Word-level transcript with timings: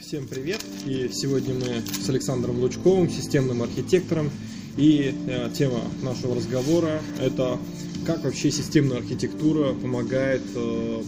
Всем 0.00 0.26
привет! 0.26 0.64
И 0.86 1.10
сегодня 1.12 1.54
мы 1.54 1.82
с 1.82 2.08
Александром 2.08 2.58
Лучковым, 2.60 3.10
системным 3.10 3.62
архитектором. 3.62 4.30
И 4.78 5.14
э, 5.28 5.50
тема 5.52 5.82
нашего 6.02 6.34
разговора– 6.34 7.02
это 7.20 7.58
как 8.06 8.24
вообще 8.24 8.50
системная 8.50 8.96
архитектура 8.96 9.74
помогает 9.74 10.40
э, 10.54 11.02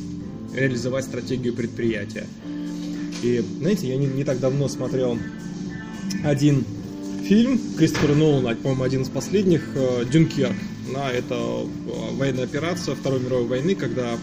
реализовать 0.55 1.07
стратегию 1.07 1.55
предприятия. 1.55 2.27
И, 3.23 3.43
знаете, 3.61 3.89
я 3.89 3.97
не, 3.97 4.07
не 4.07 4.25
так 4.25 4.41
давно 4.41 4.68
смотрел 4.68 5.18
один 6.22 6.62
фильм 7.24 7.59
Кристофера 7.79 8.14
Нолана, 8.14 8.54
по-моему, 8.56 8.82
один 8.82 9.02
из 9.02 9.09
последних, 9.09 9.70
э, 9.74 10.04
«Дюнкерк». 10.04 10.56
Да, 10.93 11.11
это 11.11 11.34
э, 11.34 11.66
военная 12.16 12.45
операция 12.45 12.95
Второй 12.95 13.20
мировой 13.20 13.46
войны, 13.46 13.74
когда 13.74 14.18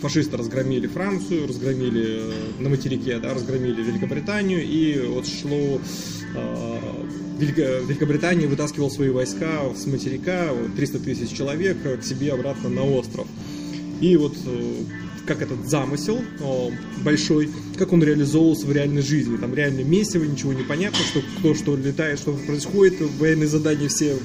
фашисты 0.00 0.36
разгромили 0.36 0.86
Францию, 0.86 1.46
разгромили 1.46 2.20
э, 2.20 2.32
на 2.60 2.68
материке, 2.68 3.18
да, 3.18 3.34
разгромили 3.34 3.82
Великобританию, 3.82 4.62
и 4.62 5.06
вот 5.06 5.26
шло 5.26 5.80
э, 6.34 6.78
Великобритания 7.38 8.46
вытаскивала 8.46 8.88
свои 8.88 9.10
войска 9.10 9.62
с 9.74 9.86
материка, 9.86 10.50
300 10.76 10.98
тысяч 11.00 11.36
человек, 11.36 11.78
к 11.82 12.04
себе 12.04 12.32
обратно 12.32 12.68
на 12.68 12.84
остров. 12.84 13.26
И 14.00 14.16
вот 14.16 14.36
как 15.26 15.42
этот 15.42 15.68
замысел 15.68 16.20
большой, 17.04 17.50
как 17.78 17.92
он 17.92 18.02
реализовывался 18.02 18.66
в 18.66 18.72
реальной 18.72 19.02
жизни. 19.02 19.36
Там 19.36 19.54
реально 19.54 19.82
месиво, 19.82 20.24
ничего 20.24 20.52
не 20.52 20.62
понятно, 20.62 20.98
что 20.98 21.20
кто 21.38 21.54
что 21.54 21.76
летает, 21.76 22.18
что 22.18 22.32
происходит, 22.32 23.00
военные 23.18 23.48
задания 23.48 23.88
все 23.88 24.16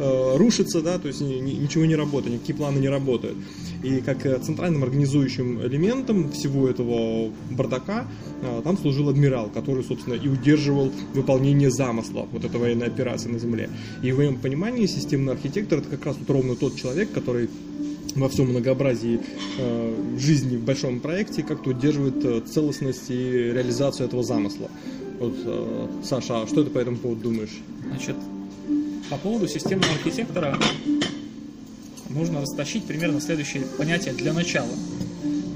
э, 0.00 0.36
рушатся, 0.36 0.80
да, 0.80 0.98
то 0.98 1.08
есть 1.08 1.20
ни, 1.20 1.34
ни, 1.34 1.52
ничего 1.52 1.84
не 1.84 1.94
работает, 1.94 2.34
никакие 2.34 2.56
планы 2.56 2.78
не 2.78 2.88
работают. 2.88 3.36
И 3.82 4.00
как 4.00 4.26
э, 4.26 4.38
центральным 4.38 4.82
организующим 4.82 5.62
элементом 5.62 6.30
всего 6.32 6.68
этого 6.68 7.30
бардака 7.50 8.06
э, 8.42 8.62
там 8.64 8.76
служил 8.78 9.08
адмирал, 9.08 9.48
который, 9.50 9.84
собственно, 9.84 10.14
и 10.14 10.28
удерживал 10.28 10.90
выполнение 11.14 11.70
замысла 11.70 12.26
вот 12.32 12.44
этой 12.44 12.58
военной 12.58 12.86
операции 12.86 13.28
на 13.28 13.38
Земле. 13.38 13.70
И 14.02 14.10
в 14.12 14.16
моем 14.16 14.36
понимании 14.36 14.86
системный 14.86 15.34
архитектор 15.34 15.78
это 15.78 15.88
как 15.90 16.06
раз 16.06 16.16
вот 16.18 16.28
ровно 16.30 16.56
тот 16.56 16.76
человек, 16.76 17.12
который 17.12 17.48
во 18.16 18.28
всем 18.28 18.48
многообразии 18.48 19.20
э, 19.58 20.16
жизни 20.18 20.56
в 20.56 20.64
большом 20.64 21.00
проекте 21.00 21.42
как-то 21.42 21.70
удерживает 21.70 22.48
целостность 22.48 23.10
и 23.10 23.52
реализацию 23.54 24.08
этого 24.08 24.24
замысла. 24.24 24.68
Вот, 25.20 25.34
э, 25.44 25.86
Саша, 26.02 26.42
а 26.42 26.46
что 26.46 26.64
ты 26.64 26.70
по 26.70 26.78
этому 26.78 26.96
поводу 26.96 27.24
думаешь? 27.24 27.60
Значит, 27.86 28.16
по 29.10 29.16
поводу 29.16 29.48
системного 29.48 29.92
архитектора 29.92 30.56
нужно 32.08 32.40
растащить 32.40 32.84
примерно 32.84 33.20
следующие 33.20 33.64
понятия 33.76 34.12
для 34.12 34.32
начала. 34.32 34.70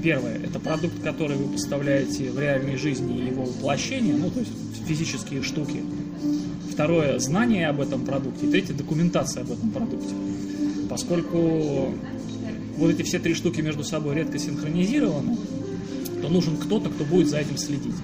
Первое– 0.03 0.37
это 0.43 0.59
продукт, 0.59 1.01
который 1.01 1.37
вы 1.37 1.53
поставляете 1.53 2.29
в 2.31 2.39
реальной 2.39 2.75
жизни 2.75 3.17
и 3.17 3.27
его 3.27 3.45
воплощение, 3.45 4.13
ну, 4.15 4.29
то 4.29 4.41
есть 4.41 4.51
физические 4.85 5.41
штуки. 5.41 5.83
Второе– 6.71 7.17
знание 7.19 7.69
об 7.69 7.79
этом 7.79 8.05
продукте. 8.05 8.47
Третье– 8.47 8.73
документация 8.75 9.43
об 9.43 9.51
этом 9.51 9.71
продукте. 9.71 10.13
Поскольку 10.89 11.93
вот 12.77 12.91
эти 12.91 13.03
все 13.03 13.19
три 13.19 13.33
штуки 13.33 13.61
между 13.61 13.83
собой 13.85 14.15
редко 14.15 14.37
синхронизированы, 14.37 15.37
то 16.21 16.27
нужен 16.27 16.57
кто-то, 16.57 16.89
кто 16.89 17.05
будет 17.05 17.29
за 17.29 17.37
этим 17.37 17.57
следить. 17.57 17.95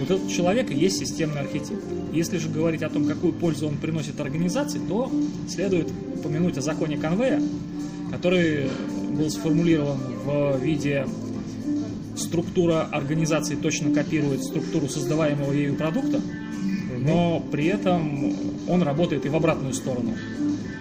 Вот 0.00 0.10
этот 0.10 0.30
человек 0.30 0.70
и 0.70 0.74
есть 0.74 0.98
системный 0.98 1.40
архитектор. 1.40 1.92
Если 2.12 2.38
же 2.38 2.48
говорить 2.48 2.82
о 2.82 2.88
том, 2.88 3.06
какую 3.06 3.32
пользу 3.32 3.66
он 3.66 3.76
приносит 3.76 4.20
организации, 4.20 4.78
то 4.78 5.10
следует 5.48 5.88
упомянуть 6.14 6.56
о 6.56 6.60
законе 6.60 6.96
конвея, 6.96 7.42
который 8.10 8.68
был 9.10 9.28
сформулирован 9.30 9.98
в 10.24 10.58
виде 10.62 11.06
структура 12.16 12.88
организации 12.92 13.54
точно 13.56 13.92
копирует 13.92 14.42
структуру 14.42 14.88
создаваемого 14.88 15.52
ею 15.52 15.74
продукта, 15.76 16.20
но 16.98 17.40
при 17.52 17.66
этом 17.66 18.34
он 18.68 18.82
работает 18.82 19.26
и 19.26 19.28
в 19.28 19.36
обратную 19.36 19.72
сторону. 19.72 20.14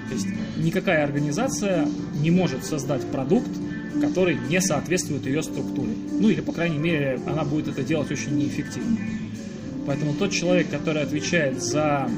То 0.10 0.14
есть 0.14 0.28
никакая 0.58 1.04
организация 1.04 1.88
не 2.22 2.32
может 2.32 2.66
создать 2.66 3.06
продукт, 3.08 3.50
который 4.02 4.38
не 4.50 4.62
соответствует 4.62 5.26
ее 5.26 5.44
структуре. 5.44 5.94
Ну 6.12 6.30
или, 6.30 6.42
по 6.42 6.52
крайней 6.52 6.78
мере, 6.78 7.20
она 7.26 7.44
будет 7.44 7.68
это 7.68 7.84
делать 7.84 8.12
очень 8.12 8.38
неэффективно. 8.38 8.98
Поэтому 9.86 10.14
тот 10.14 10.32
человек, 10.32 10.70
который 10.70 11.02
отвечает 11.02 11.62
за 11.62 12.10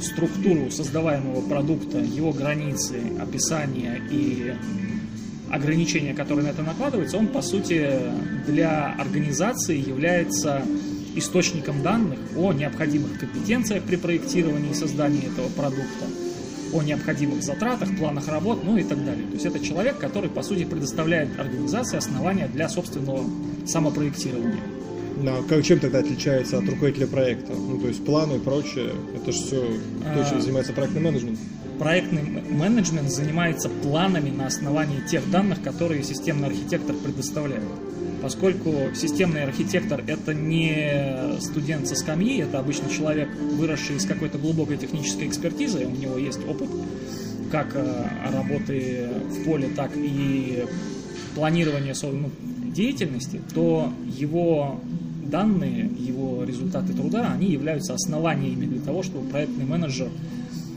структуру 0.00 0.70
создаваемого 0.70 1.42
продукта, 1.42 1.98
его 1.98 2.32
границы, 2.32 3.00
описание 3.20 4.00
и 4.10 4.54
ограничения, 5.50 6.14
которые 6.14 6.46
на 6.46 6.50
это 6.50 6.62
накладываются, 6.62 7.16
он, 7.16 7.28
по 7.28 7.42
сути, 7.42 7.88
для 8.46 8.94
организации 8.98 9.76
является 9.76 10.62
источником 11.14 11.82
данных 11.82 12.18
о 12.36 12.52
необходимых 12.52 13.18
компетенциях 13.18 13.84
при 13.84 13.96
проектировании 13.96 14.72
и 14.72 14.74
создании 14.74 15.32
этого 15.32 15.48
продукта, 15.48 16.06
о 16.72 16.82
необходимых 16.82 17.42
затратах, 17.42 17.96
планах 17.96 18.28
работ, 18.28 18.64
ну 18.64 18.76
и 18.76 18.82
так 18.82 19.04
далее. 19.04 19.26
То 19.26 19.34
есть 19.34 19.46
это 19.46 19.60
человек, 19.60 19.98
который, 19.98 20.30
по 20.30 20.42
сути, 20.42 20.64
предоставляет 20.64 21.38
организации 21.38 21.96
основания 21.96 22.48
для 22.48 22.68
собственного 22.68 23.24
самопроектирования. 23.66 24.60
Да, 25.22 25.36
как, 25.48 25.64
чем 25.64 25.78
тогда 25.80 26.00
отличается 26.00 26.58
от 26.58 26.68
руководителя 26.68 27.06
проекта? 27.06 27.52
Ну, 27.54 27.78
то 27.78 27.88
есть 27.88 28.04
планы 28.04 28.36
и 28.36 28.38
прочее, 28.38 28.90
это 29.14 29.32
же 29.32 29.38
все, 29.38 29.80
кто 30.00 30.36
а, 30.36 30.40
занимается 30.40 30.74
проектным 30.74 31.04
менеджментом? 31.04 31.44
Проектный 31.78 32.22
менеджмент 32.50 33.10
занимается 33.10 33.68
планами 33.68 34.30
на 34.30 34.46
основании 34.46 35.00
тех 35.00 35.30
данных, 35.30 35.62
которые 35.62 36.02
системный 36.02 36.48
архитектор 36.48 36.94
предоставляет. 36.96 37.62
Поскольку 38.26 38.92
системный 38.92 39.44
архитектор– 39.44 40.02
это 40.08 40.34
не 40.34 41.38
студент 41.40 41.86
со 41.86 41.94
скамьи, 41.94 42.38
это 42.40 42.58
обычно 42.58 42.90
человек, 42.90 43.28
выросший 43.52 43.94
из 43.94 44.04
какой-то 44.04 44.36
глубокой 44.36 44.78
технической 44.78 45.28
экспертизы, 45.28 45.86
у 45.86 45.92
него 45.92 46.18
есть 46.18 46.40
опыт 46.44 46.68
как 47.52 47.68
э, 47.76 48.04
работы 48.32 49.10
в 49.30 49.44
поле, 49.44 49.68
так 49.76 49.92
и 49.94 50.64
планирования 51.36 51.94
ну, 52.02 52.32
деятельности, 52.74 53.40
то 53.54 53.92
его 54.04 54.80
данные, 55.22 55.88
его 55.96 56.42
результаты 56.42 56.94
труда, 56.94 57.30
они 57.32 57.46
являются 57.46 57.94
основаниями 57.94 58.66
для 58.66 58.80
того, 58.80 59.04
чтобы 59.04 59.28
проектный 59.28 59.66
менеджер 59.66 60.08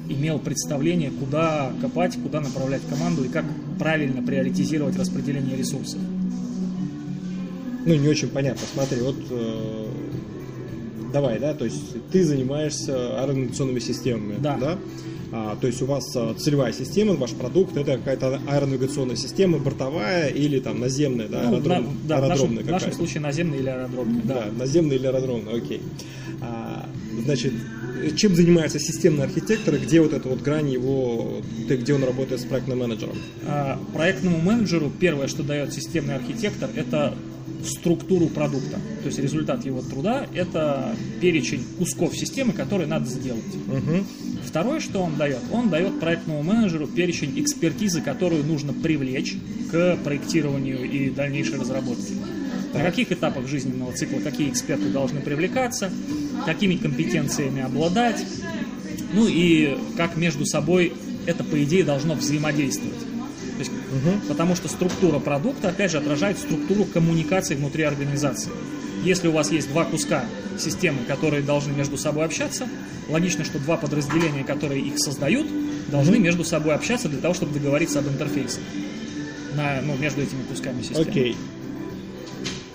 имел 0.07 0.37
представление, 0.37 1.09
куда 1.09 1.71
копать, 1.81 2.15
куда 2.21 2.41
направлять 2.41 2.83
команду 2.87 3.23
и 3.23 3.27
как 3.27 3.45
правильно 3.79 4.21
приоритизировать 4.21 4.95
распределение 4.97 5.57
ресурсов. 5.57 5.99
Ну, 7.85 7.95
не 7.95 8.07
очень 8.07 8.29
понятно. 8.29 8.61
Смотри, 8.73 9.01
вот 9.01 9.15
э, 9.29 9.85
давай, 11.11 11.39
да, 11.39 11.53
то 11.53 11.65
есть 11.65 12.09
ты 12.11 12.23
занимаешься 12.23 13.21
аэронационными 13.21 13.79
системами, 13.79 14.35
да? 14.39 14.57
да? 14.57 14.77
А, 15.31 15.55
то 15.59 15.67
есть 15.67 15.81
у 15.81 15.85
вас 15.85 16.11
а, 16.15 16.33
целевая 16.33 16.73
система, 16.73 17.13
ваш 17.13 17.31
продукт 17.31 17.77
это 17.77 17.97
какая-то 17.97 18.41
аэронавигационная 18.47 19.15
система, 19.15 19.59
бортовая 19.59 20.29
или 20.29 20.59
там 20.59 20.79
наземная, 20.79 21.27
да, 21.27 21.43
ну, 21.43 21.57
аэродром, 21.57 21.85
на, 21.85 22.07
да, 22.07 22.17
аэродромная 22.17 22.63
в 22.63 22.65
нашем, 22.65 22.67
в 22.67 22.71
нашем 22.71 22.93
случае 22.93 23.21
наземная 23.21 23.59
или 23.59 23.69
аэродромная. 23.69 24.21
Да, 24.23 24.45
да 24.45 24.51
наземная 24.57 24.97
или 24.97 25.05
аэродромная, 25.05 25.55
окей. 25.55 25.81
А, 26.41 26.89
значит, 27.23 27.53
чем 28.15 28.35
занимается 28.35 28.79
системный 28.79 29.25
архитектор 29.25 29.75
и 29.75 29.77
где 29.77 30.01
вот 30.01 30.13
эта 30.13 30.27
вот 30.27 30.41
грань 30.41 30.69
его, 30.69 31.41
где 31.67 31.93
он 31.93 32.03
работает 32.03 32.41
с 32.41 32.45
проектным 32.45 32.79
менеджером? 32.79 33.17
А, 33.45 33.79
проектному 33.93 34.39
менеджеру 34.39 34.91
первое, 34.99 35.27
что 35.27 35.43
дает 35.43 35.73
системный 35.73 36.15
архитектор, 36.15 36.69
это 36.75 37.13
структуру 37.65 38.27
продукта. 38.27 38.79
То 39.01 39.07
есть 39.07 39.19
результат 39.19 39.65
его 39.65 39.81
труда– 39.81 40.27
это 40.33 40.95
перечень 41.21 41.63
кусков 41.77 42.15
системы, 42.15 42.53
которые 42.53 42.87
надо 42.87 43.05
сделать. 43.07 43.43
Угу. 43.67 44.03
Второе, 44.45 44.79
что 44.79 44.99
он 44.99 45.15
дает, 45.17 45.39
он 45.51 45.69
дает 45.69 45.99
проектному 45.99 46.41
менеджеру 46.43 46.87
перечень 46.87 47.39
экспертизы, 47.39 48.01
которую 48.01 48.43
нужно 48.45 48.73
привлечь 48.73 49.35
к 49.71 49.97
проектированию 50.03 50.89
и 50.89 51.09
дальнейшей 51.09 51.59
разработке. 51.59 52.13
На 52.73 52.81
каких 52.81 53.11
этапах 53.11 53.47
жизненного 53.47 53.93
цикла 53.93 54.19
какие 54.19 54.49
эксперты 54.49 54.89
должны 54.89 55.21
привлекаться, 55.21 55.91
какими 56.45 56.75
компетенциями 56.75 57.61
обладать, 57.61 58.23
ну 59.13 59.27
и 59.27 59.77
как 59.97 60.17
между 60.17 60.45
собой 60.45 60.93
это, 61.25 61.43
по 61.43 61.61
идее, 61.63 61.83
должно 61.83 62.13
взаимодействовать. 62.13 63.08
То 63.59 63.63
есть, 63.63 63.71
угу. 63.73 64.21
Потому 64.29 64.55
что 64.55 64.69
структура 64.69 65.19
продукта, 65.19 65.67
опять 65.67 65.91
же, 65.91 65.97
отражает 65.97 66.39
структуру 66.39 66.85
коммуникации 66.85 67.55
внутри 67.55 67.83
организации. 67.83 68.51
Если 69.03 69.27
у 69.27 69.33
вас 69.33 69.51
есть 69.51 69.67
два 69.67 69.83
куска 69.83 70.23
системы, 70.57 70.99
которые 71.05 71.43
должны 71.43 71.73
между 71.73 71.97
собой 71.97 72.23
общаться, 72.23 72.69
логично, 73.09 73.43
что 73.43 73.59
два 73.59 73.75
подразделения, 73.75 74.45
которые 74.45 74.81
их 74.81 74.93
создают, 74.97 75.45
должны 75.89 76.15
mm-hmm. 76.15 76.19
между 76.19 76.45
собой 76.45 76.73
общаться 76.73 77.09
для 77.09 77.19
того, 77.19 77.33
чтобы 77.33 77.51
договориться 77.53 77.99
об 77.99 78.07
интерфейсе 78.07 78.59
на, 79.55 79.81
ну, 79.81 79.97
между 79.97 80.21
этими 80.21 80.43
кусками 80.43 80.81
системы. 80.81 81.09
Окей. 81.09 81.33
Okay. 81.33 81.37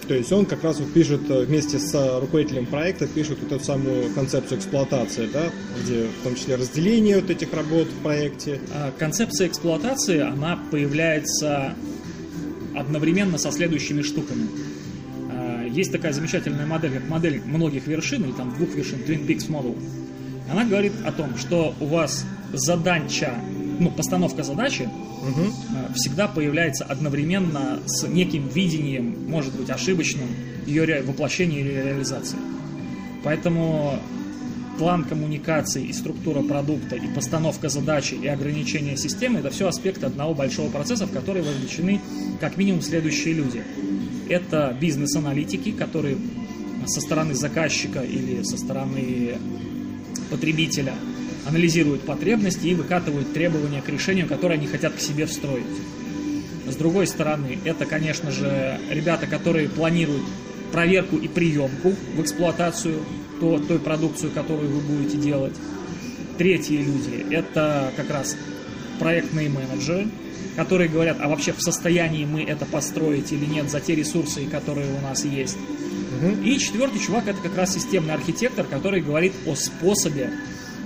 То 0.08 0.14
есть 0.14 0.30
он 0.32 0.44
как 0.44 0.62
раз 0.62 0.80
вот 0.80 0.92
пишет 0.92 1.30
э, 1.30 1.44
вместе 1.44 1.78
с 1.78 1.94
э, 1.94 2.20
руководителем 2.20 2.66
проекта, 2.66 3.06
пишет 3.06 3.42
эту 3.42 3.58
самую 3.58 4.10
концепцию 4.10 4.58
эксплуатации, 4.58 5.28
да, 5.32 5.50
где 5.82 6.04
в 6.04 6.24
том 6.24 6.34
числе 6.34 6.56
разделение 6.56 7.16
вот 7.20 7.30
этих 7.30 7.52
работ 7.54 7.88
в 7.88 8.02
проекте. 8.02 8.60
А 8.72 8.92
концепция 8.98 9.48
эксплуатации, 9.48 10.20
она 10.20 10.58
появляется 10.70 11.74
одновременно 12.76 13.38
со 13.38 13.50
следующими 13.50 14.02
штуками. 14.02 14.48
есть 15.70 15.92
такая 15.92 16.12
замечательная 16.12 16.66
модель, 16.66 16.92
как 16.92 17.08
модель 17.08 17.40
многих 17.44 17.86
вершин, 17.86 18.24
или 18.24 18.32
там 18.32 18.54
двух 18.56 18.74
вершин, 18.74 18.98
Twin 19.06 19.26
Peaks 19.26 19.48
Model. 19.48 19.76
Она 20.50 20.64
говорит 20.64 20.92
о 21.06 21.12
том, 21.12 21.38
что 21.38 21.74
у 21.80 21.86
вас 21.86 22.26
задача, 22.52 23.34
ну, 23.78 23.90
постановка 23.90 24.42
задачи 24.42 24.88
э, 24.88 25.94
всегда 25.94 26.28
появляется 26.28 26.84
одновременно 26.84 27.80
с 27.86 28.06
неким 28.06 28.48
видением, 28.48 29.28
может 29.28 29.54
быть, 29.54 29.70
ошибочным, 29.70 30.28
ее 30.66 31.02
воплощения 31.02 31.60
или 31.60 31.72
реализации. 31.72 32.38
Поэтому 33.22 33.98
план 34.78 35.04
коммуникации 35.04 35.86
и 35.86 35.92
структура 35.92 36.42
продукта, 36.42 36.96
и 36.96 37.06
постановка 37.14 37.68
задачи, 37.68 38.14
и 38.14 38.26
ограничение 38.26 38.96
системы– 38.96 39.38
это 39.40 39.50
все 39.50 39.68
аспекты 39.68 40.06
одного 40.06 40.34
большого 40.34 40.70
процесса, 40.70 41.06
в 41.06 41.12
который 41.12 41.42
вовлечены 41.42 42.00
как 42.40 42.56
минимум 42.56 42.82
следующие 42.82 43.34
люди. 43.34 43.62
Это 44.28 44.76
бизнес-аналитики, 44.78 45.70
которые 45.70 46.16
со 46.86 47.00
стороны 47.00 47.34
заказчика 47.34 48.00
или 48.00 48.42
со 48.42 48.56
стороны 48.56 49.38
потребителя 50.30 50.94
анализируют 51.46 52.02
потребности 52.02 52.66
и 52.66 52.74
выкатывают 52.74 53.32
требования 53.32 53.82
к 53.82 53.88
решению, 53.88 54.26
которые 54.26 54.58
они 54.58 54.66
хотят 54.66 54.94
к 54.94 55.00
себе 55.00 55.26
встроить. 55.26 55.64
С 56.66 56.76
другой 56.76 57.06
стороны, 57.06 57.58
это, 57.64 57.84
конечно 57.84 58.30
же, 58.30 58.78
ребята, 58.90 59.26
которые 59.26 59.68
планируют 59.68 60.22
проверку 60.72 61.16
и 61.16 61.28
приемку 61.28 61.94
в 62.16 62.20
эксплуатацию 62.20 63.00
то- 63.40 63.58
той 63.58 63.78
продукцию, 63.78 64.32
которую 64.32 64.70
вы 64.70 64.80
будете 64.80 65.16
делать. 65.16 65.54
Третьи 66.38 66.76
люди– 66.78 67.26
это 67.30 67.92
как 67.96 68.10
раз 68.10 68.36
проектные 68.98 69.48
менеджеры, 69.48 70.08
которые 70.56 70.88
говорят, 70.88 71.18
а 71.20 71.28
вообще 71.28 71.52
в 71.52 71.60
состоянии 71.60 72.24
мы 72.24 72.42
это 72.42 72.64
построить 72.64 73.32
или 73.32 73.44
нет 73.44 73.70
за 73.70 73.80
те 73.80 73.94
ресурсы, 73.94 74.46
которые 74.46 74.88
у 74.92 75.00
нас 75.00 75.24
есть. 75.24 75.58
Мгм. 76.20 76.42
И 76.42 76.58
четвертый 76.58 77.00
чувак 77.00 77.28
это 77.28 77.38
как 77.40 77.56
раз 77.56 77.74
системный 77.74 78.14
архитектор, 78.14 78.64
который 78.64 79.00
говорит 79.00 79.32
о 79.46 79.54
способе, 79.54 80.30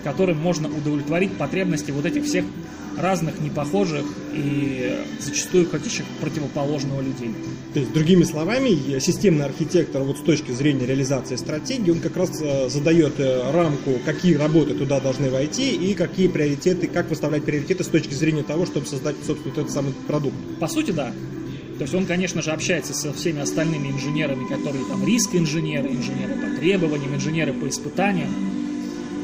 которым 0.09 0.39
можно 0.39 0.69
удовлетворить 0.69 1.33
потребности 1.33 1.91
вот 1.91 2.07
этих 2.07 2.25
всех 2.25 2.45
разных, 2.97 3.41
непохожих 3.41 4.07
и 4.33 4.97
зачастую 5.21 5.69
хотящих 5.69 6.05
противоположного 6.21 7.03
людей. 7.03 7.35
То 7.75 7.81
есть, 7.81 7.93
другими 7.93 8.25
словами, 8.25 8.99
системный 9.01 9.45
архитектор 9.45 10.03
вот 10.03 10.17
с 10.17 10.23
точки 10.23 10.51
зрения 10.51 10.87
реализации 10.87 11.37
стратегии, 11.37 11.91
он 11.91 12.01
как 12.01 12.17
раз 12.17 12.41
э, 12.41 12.71
задает 12.71 13.21
э, 13.21 13.51
рамку, 13.53 14.01
какие 14.05 14.35
работы 14.35 14.75
туда 14.75 14.99
должны 14.99 15.31
войти 15.31 15.75
и 15.75 15.93
какие 15.93 16.29
приоритеты, 16.29 16.89
как 16.89 17.11
выставлять 17.11 17.45
приоритеты 17.45 17.85
с 17.85 17.89
точки 17.89 18.15
зрения 18.15 18.43
того, 18.43 18.65
чтобы 18.65 18.87
создать, 18.87 19.17
собственно, 19.27 19.55
вот 19.55 19.59
этот 19.59 19.73
самый 19.73 19.93
продукт. 20.07 20.35
По 20.59 20.69
сути, 20.69 20.91
да. 20.91 21.13
То 21.77 21.83
есть 21.83 21.95
он, 21.95 22.07
конечно 22.07 22.41
же, 22.41 22.51
общается 22.51 22.95
со 22.95 23.13
всеми 23.13 23.41
остальными 23.41 23.89
инженерами, 23.89 24.49
которые 24.49 24.85
там 24.87 25.07
риск-инженеры, 25.07 25.91
инженеры 25.91 26.35
по 26.35 26.59
требованиям, 26.59 27.15
инженеры 27.15 27.53
по 27.53 27.69
испытаниям. 27.69 28.58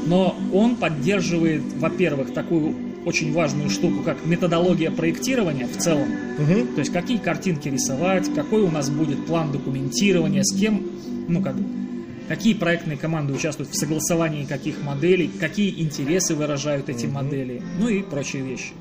Но 0.05 0.35
он 0.53 0.75
поддерживает, 0.75 1.63
во-первых, 1.77 2.33
такую 2.33 2.75
очень 3.05 3.33
важную 3.33 3.69
штуку, 3.69 4.03
как 4.03 4.25
методология 4.25 4.91
проектирования 4.91 5.67
в 5.67 5.77
целом. 5.77 6.07
Мгм. 6.39 6.73
То 6.73 6.79
есть 6.79 6.91
какие 6.91 7.17
картинки 7.17 7.69
рисовать, 7.69 8.33
какой 8.33 8.61
у 8.61 8.71
нас 8.71 8.89
будет 8.89 9.25
план 9.25 9.51
документирования, 9.51 10.43
с 10.43 10.55
кем, 10.55 10.81
ну 11.27 11.41
как 11.41 11.55
бы, 11.55 11.63
какие 12.27 12.55
проектные 12.55 12.97
команды 12.97 13.33
участвуют 13.33 13.71
в 13.71 13.75
согласовании 13.75 14.45
каких 14.45 14.83
моделей, 14.83 15.29
какие 15.39 15.81
интересы 15.81 16.35
выражают 16.35 16.89
эти 16.89 17.05
модели, 17.05 17.61
ну 17.79 17.87
и 17.87 18.01
прочие 18.01 18.43
вещи. 18.43 18.73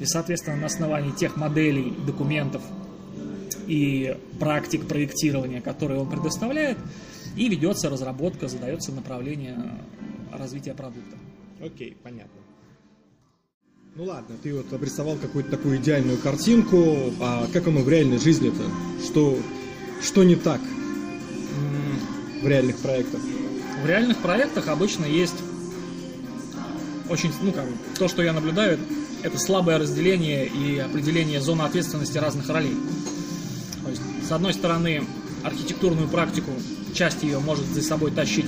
И, 0.00 0.06
соответственно, 0.06 0.56
на 0.56 0.66
основании 0.66 1.10
тех 1.10 1.36
моделей, 1.36 1.92
документов 2.06 2.62
и 3.66 4.16
практик 4.38 4.86
проектирования, 4.86 5.60
которые 5.60 6.00
он 6.00 6.08
предоставляет, 6.08 6.78
и 7.36 7.48
ведется 7.48 7.90
разработка, 7.90 8.48
задается 8.48 8.92
направление 8.92 9.56
развития 10.32 10.74
продукта. 10.74 11.16
Окей, 11.60 11.96
понятно. 12.02 12.40
Ну 13.94 14.04
ладно, 14.04 14.36
ты 14.42 14.54
вот 14.54 14.72
обрисовал 14.72 15.16
какую-то 15.16 15.50
такую 15.50 15.78
идеальную 15.78 16.18
картинку, 16.18 17.12
а 17.20 17.48
как 17.52 17.66
оно 17.66 17.80
в 17.80 17.88
реальной 17.88 18.18
жизни-то? 18.18 18.62
Что, 19.04 19.36
что 20.00 20.22
не 20.22 20.36
так 20.36 20.60
в 22.42 22.46
реальных 22.46 22.76
проектах? 22.78 23.20
В 23.82 23.86
реальных 23.86 24.18
проектах 24.18 24.68
обычно 24.68 25.04
есть 25.04 25.34
очень, 27.08 27.32
ну 27.42 27.52
как, 27.52 27.64
бы, 27.64 27.72
то, 27.98 28.06
что 28.06 28.22
я 28.22 28.32
наблюдаю, 28.32 28.78
это 29.22 29.38
слабое 29.38 29.78
разделение 29.78 30.46
и 30.46 30.78
определение 30.78 31.40
зоны 31.40 31.62
ответственности 31.62 32.18
разных 32.18 32.48
ролей. 32.48 32.76
То 33.82 33.90
есть, 33.90 34.02
с 34.28 34.30
одной 34.30 34.54
стороны, 34.54 35.02
архитектурную 35.42 36.08
практику, 36.08 36.52
часть 36.94 37.22
ее 37.22 37.38
может 37.40 37.66
за 37.66 37.82
собой 37.82 38.10
тащить 38.10 38.46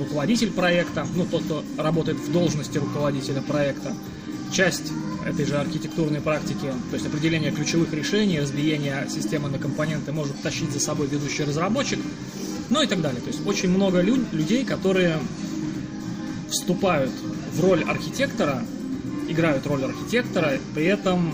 руководитель 0.00 0.50
проекта, 0.50 1.06
ну, 1.14 1.24
тот, 1.24 1.42
кто 1.44 1.64
работает 1.76 2.18
в 2.18 2.32
должности 2.32 2.78
руководителя 2.78 3.40
проекта. 3.42 3.92
Часть 4.52 4.92
этой 5.24 5.44
же 5.44 5.56
архитектурной 5.56 6.20
практики, 6.20 6.72
то 6.90 6.94
есть 6.94 7.06
определение 7.06 7.52
ключевых 7.52 7.92
решений, 7.92 8.40
разбиение 8.40 9.06
системы 9.08 9.48
на 9.48 9.58
компоненты 9.58 10.12
может 10.12 10.40
тащить 10.42 10.72
за 10.72 10.80
собой 10.80 11.06
ведущий 11.06 11.44
разработчик, 11.44 12.00
ну 12.68 12.82
и 12.82 12.86
так 12.86 13.00
далее. 13.00 13.20
То 13.20 13.28
есть 13.28 13.46
очень 13.46 13.68
много 13.68 14.00
лю- 14.00 14.24
людей, 14.32 14.64
которые 14.64 15.18
вступают 16.50 17.12
в 17.54 17.60
роль 17.60 17.84
архитектора, 17.84 18.64
играют 19.28 19.66
роль 19.66 19.84
архитектора, 19.84 20.58
при 20.74 20.86
этом 20.86 21.32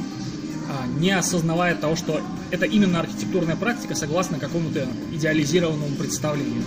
а, 0.69 0.87
не 0.99 1.13
осознавая 1.13 1.75
того, 1.75 1.97
что 1.97 2.21
это 2.51 2.67
именно 2.67 3.01
архитектурная 3.01 3.57
практика 3.57 3.95
согласно 3.95 4.39
какому-то 4.39 4.87
идеализированному 5.13 5.95
представлению. 5.97 6.63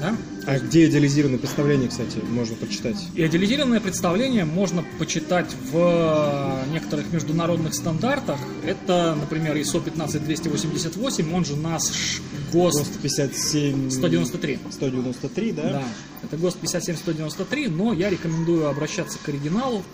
Да? 0.00 0.16
А 0.44 0.58
где 0.58 0.86
идеализированное 0.86 1.38
представление, 1.38 1.88
кстати, 1.88 2.18
можно 2.28 2.56
почитать? 2.56 2.96
Идеализированное 3.14 3.80
представление 3.80 4.44
можно 4.44 4.84
почитать 4.98 5.54
в 5.70 6.64
некоторых 6.72 7.12
международных 7.12 7.74
стандартах. 7.74 8.38
Это, 8.66 9.16
например, 9.18 9.56
ISO 9.56 9.80
15288, 9.82 11.34
он 11.34 11.44
же 11.44 11.56
наш 11.56 12.20
ГОСТ 12.52 12.86
157... 12.86 13.90
193. 13.90 14.58
193, 14.70 15.52
да? 15.52 15.62
Да, 15.62 15.84
это 16.24 16.36
ГОСТ 16.36 16.60
57193, 16.60 17.68
но 17.68 17.92
я 17.92 18.10
рекомендую 18.10 18.68
обращаться 18.68 19.18
к 19.18 19.28
оригиналу. 19.28 19.84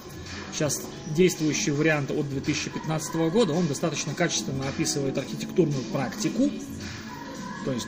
Сейчас 0.55 0.81
действующий 1.15 1.73
вариант 1.73 2.11
от 2.11 2.29
2015 2.29 3.15
года, 3.31 3.53
он 3.53 3.67
достаточно 3.67 4.15
качественно 4.15 4.67
описывает 4.67 5.19
архитектурную 5.19 5.83
практику, 5.93 6.51
то 7.65 7.73
есть 7.73 7.87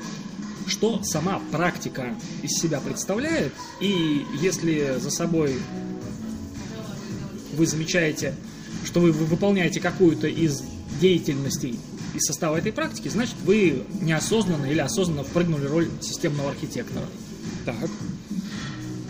что 0.70 1.02
сама 1.02 1.40
практика 1.50 2.14
из 2.43 2.52
себя 2.52 2.81
представляет, 2.81 3.53
и 3.81 4.24
если 4.41 4.96
за 4.98 5.10
собой 5.10 5.56
вы 7.56 7.67
замечаете, 7.67 8.34
что 8.84 9.00
вы 9.00 9.12
вы 9.12 9.27
выполняете 9.27 9.81
какую-то 9.81 10.29
из 10.29 10.62
деятельностей 11.00 11.79
из 12.15 12.22
состава 12.22 12.56
этой 12.56 12.72
практики, 12.72 13.08
значит 13.08 13.34
вы 13.44 13.82
неосознанно 14.00 14.67
или 14.67 14.81
осознанно 14.81 15.24
впрыгнули 15.24 15.67
роль 15.67 15.89
системного 16.00 16.50
архитектора. 16.50 17.06
Так. 17.65 17.91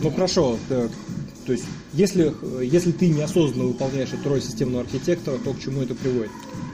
Ну 0.02 0.10
хорошо, 0.10 0.58
так. 0.68 0.90
То 1.46 1.52
есть, 1.52 1.64
если, 1.92 2.32
если 2.62 2.92
ты 2.92 3.08
неосознанно 3.08 3.64
выполняешь 3.64 4.12
эту 4.12 4.28
роль 4.28 4.42
системного 4.42 4.82
архитектора, 4.84 5.38
то 5.38 5.52
к 5.52 5.60
чему 5.60 5.82
это 5.82 5.94
приводит? 5.94 6.30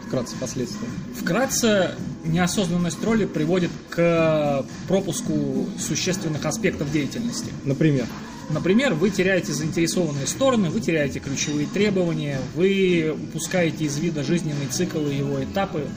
Вкратце 0.07 0.37
последствия. 0.37 0.89
Вкратце, 1.21 1.95
неосознанность 2.25 3.03
роли 3.03 3.25
приводит 3.25 3.71
к 3.91 4.65
пропуску 4.87 5.67
существенных 5.79 6.45
аспектов 6.47 6.93
деятельности. 6.93 7.53
Например. 7.65 8.07
Например, 8.49 8.95
вы 8.95 9.11
теряете 9.11 9.53
заинтересованные 9.53 10.29
стороны, 10.29 10.71
вы 10.71 10.81
теряете 10.81 11.19
ключевые 11.19 11.67
требования, 11.67 12.39
вы 12.55 13.13
упускаете 13.13 13.85
из 13.85 13.99
вида 13.99 14.23
жизненный 14.23 14.67
цикл 14.71 15.01
и 15.01 15.17
его 15.17 15.43
этапы, 15.43 15.89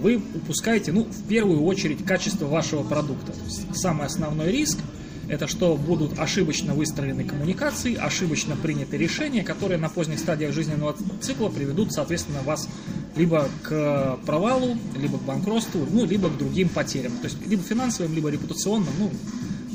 вы 0.00 0.16
упускаете, 0.16 0.92
ну, 0.92 1.04
в 1.04 1.28
первую 1.28 1.62
очередь, 1.64 2.02
качество 2.06 2.46
вашего 2.46 2.82
продукта. 2.82 3.32
То 3.32 3.44
есть 3.44 3.76
самый 3.76 4.06
основной 4.06 4.50
риск– 4.50 4.78
это 5.28 5.46
что 5.46 5.76
будут 5.76 6.18
ошибочно 6.18 6.74
выстроены 6.74 7.24
коммуникации, 7.24 7.94
ошибочно 7.94 8.56
приняты 8.56 8.96
решения, 8.96 9.42
которые 9.42 9.78
на 9.78 9.88
поздних 9.88 10.18
стадиях 10.18 10.52
жизненного 10.52 10.96
цикла 11.20 11.48
приведут, 11.48 11.92
соответственно, 11.92 12.40
вас 12.42 12.68
либо 13.16 13.48
к 13.62 14.18
провалу, 14.24 14.76
либо 14.96 15.18
к 15.18 15.22
банкротству, 15.22 15.86
ну, 15.90 16.04
либо 16.06 16.28
к 16.28 16.38
другим 16.38 16.68
потерям. 16.68 17.12
То 17.18 17.24
есть 17.24 17.46
либо 17.46 17.62
финансовым, 17.62 18.14
либо 18.14 18.30
репутационным, 18.30 18.92
ну, 18.98 19.10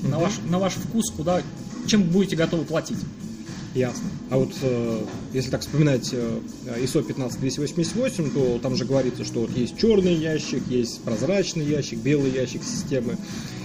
на, 0.10 0.20
ваш, 0.20 0.34
на 0.50 0.60
ваш 0.60 0.74
вкус, 0.74 1.12
куда, 1.12 1.42
чем 1.86 2.04
будете 2.04 2.36
готовы 2.36 2.66
платить. 2.66 3.00
Ясно. 3.74 4.08
А 4.30 4.38
вот 4.38 4.54
э, 4.62 5.06
если 5.34 5.50
так 5.50 5.62
вспоминать 5.62 6.10
э, 6.14 6.40
ISO 6.84 7.04
15288, 7.04 8.32
то 8.32 8.60
там 8.60 8.76
же 8.76 8.86
говорится, 8.86 9.26
что 9.26 9.42
вот 9.42 9.52
есть 9.52 9.78
черный 9.78 10.14
ящик, 10.14 10.62
есть 10.68 11.02
прозрачный 11.02 11.66
ящик, 11.66 12.00
белый 12.00 12.32
ящик 12.32 12.64
системы. 12.64 13.18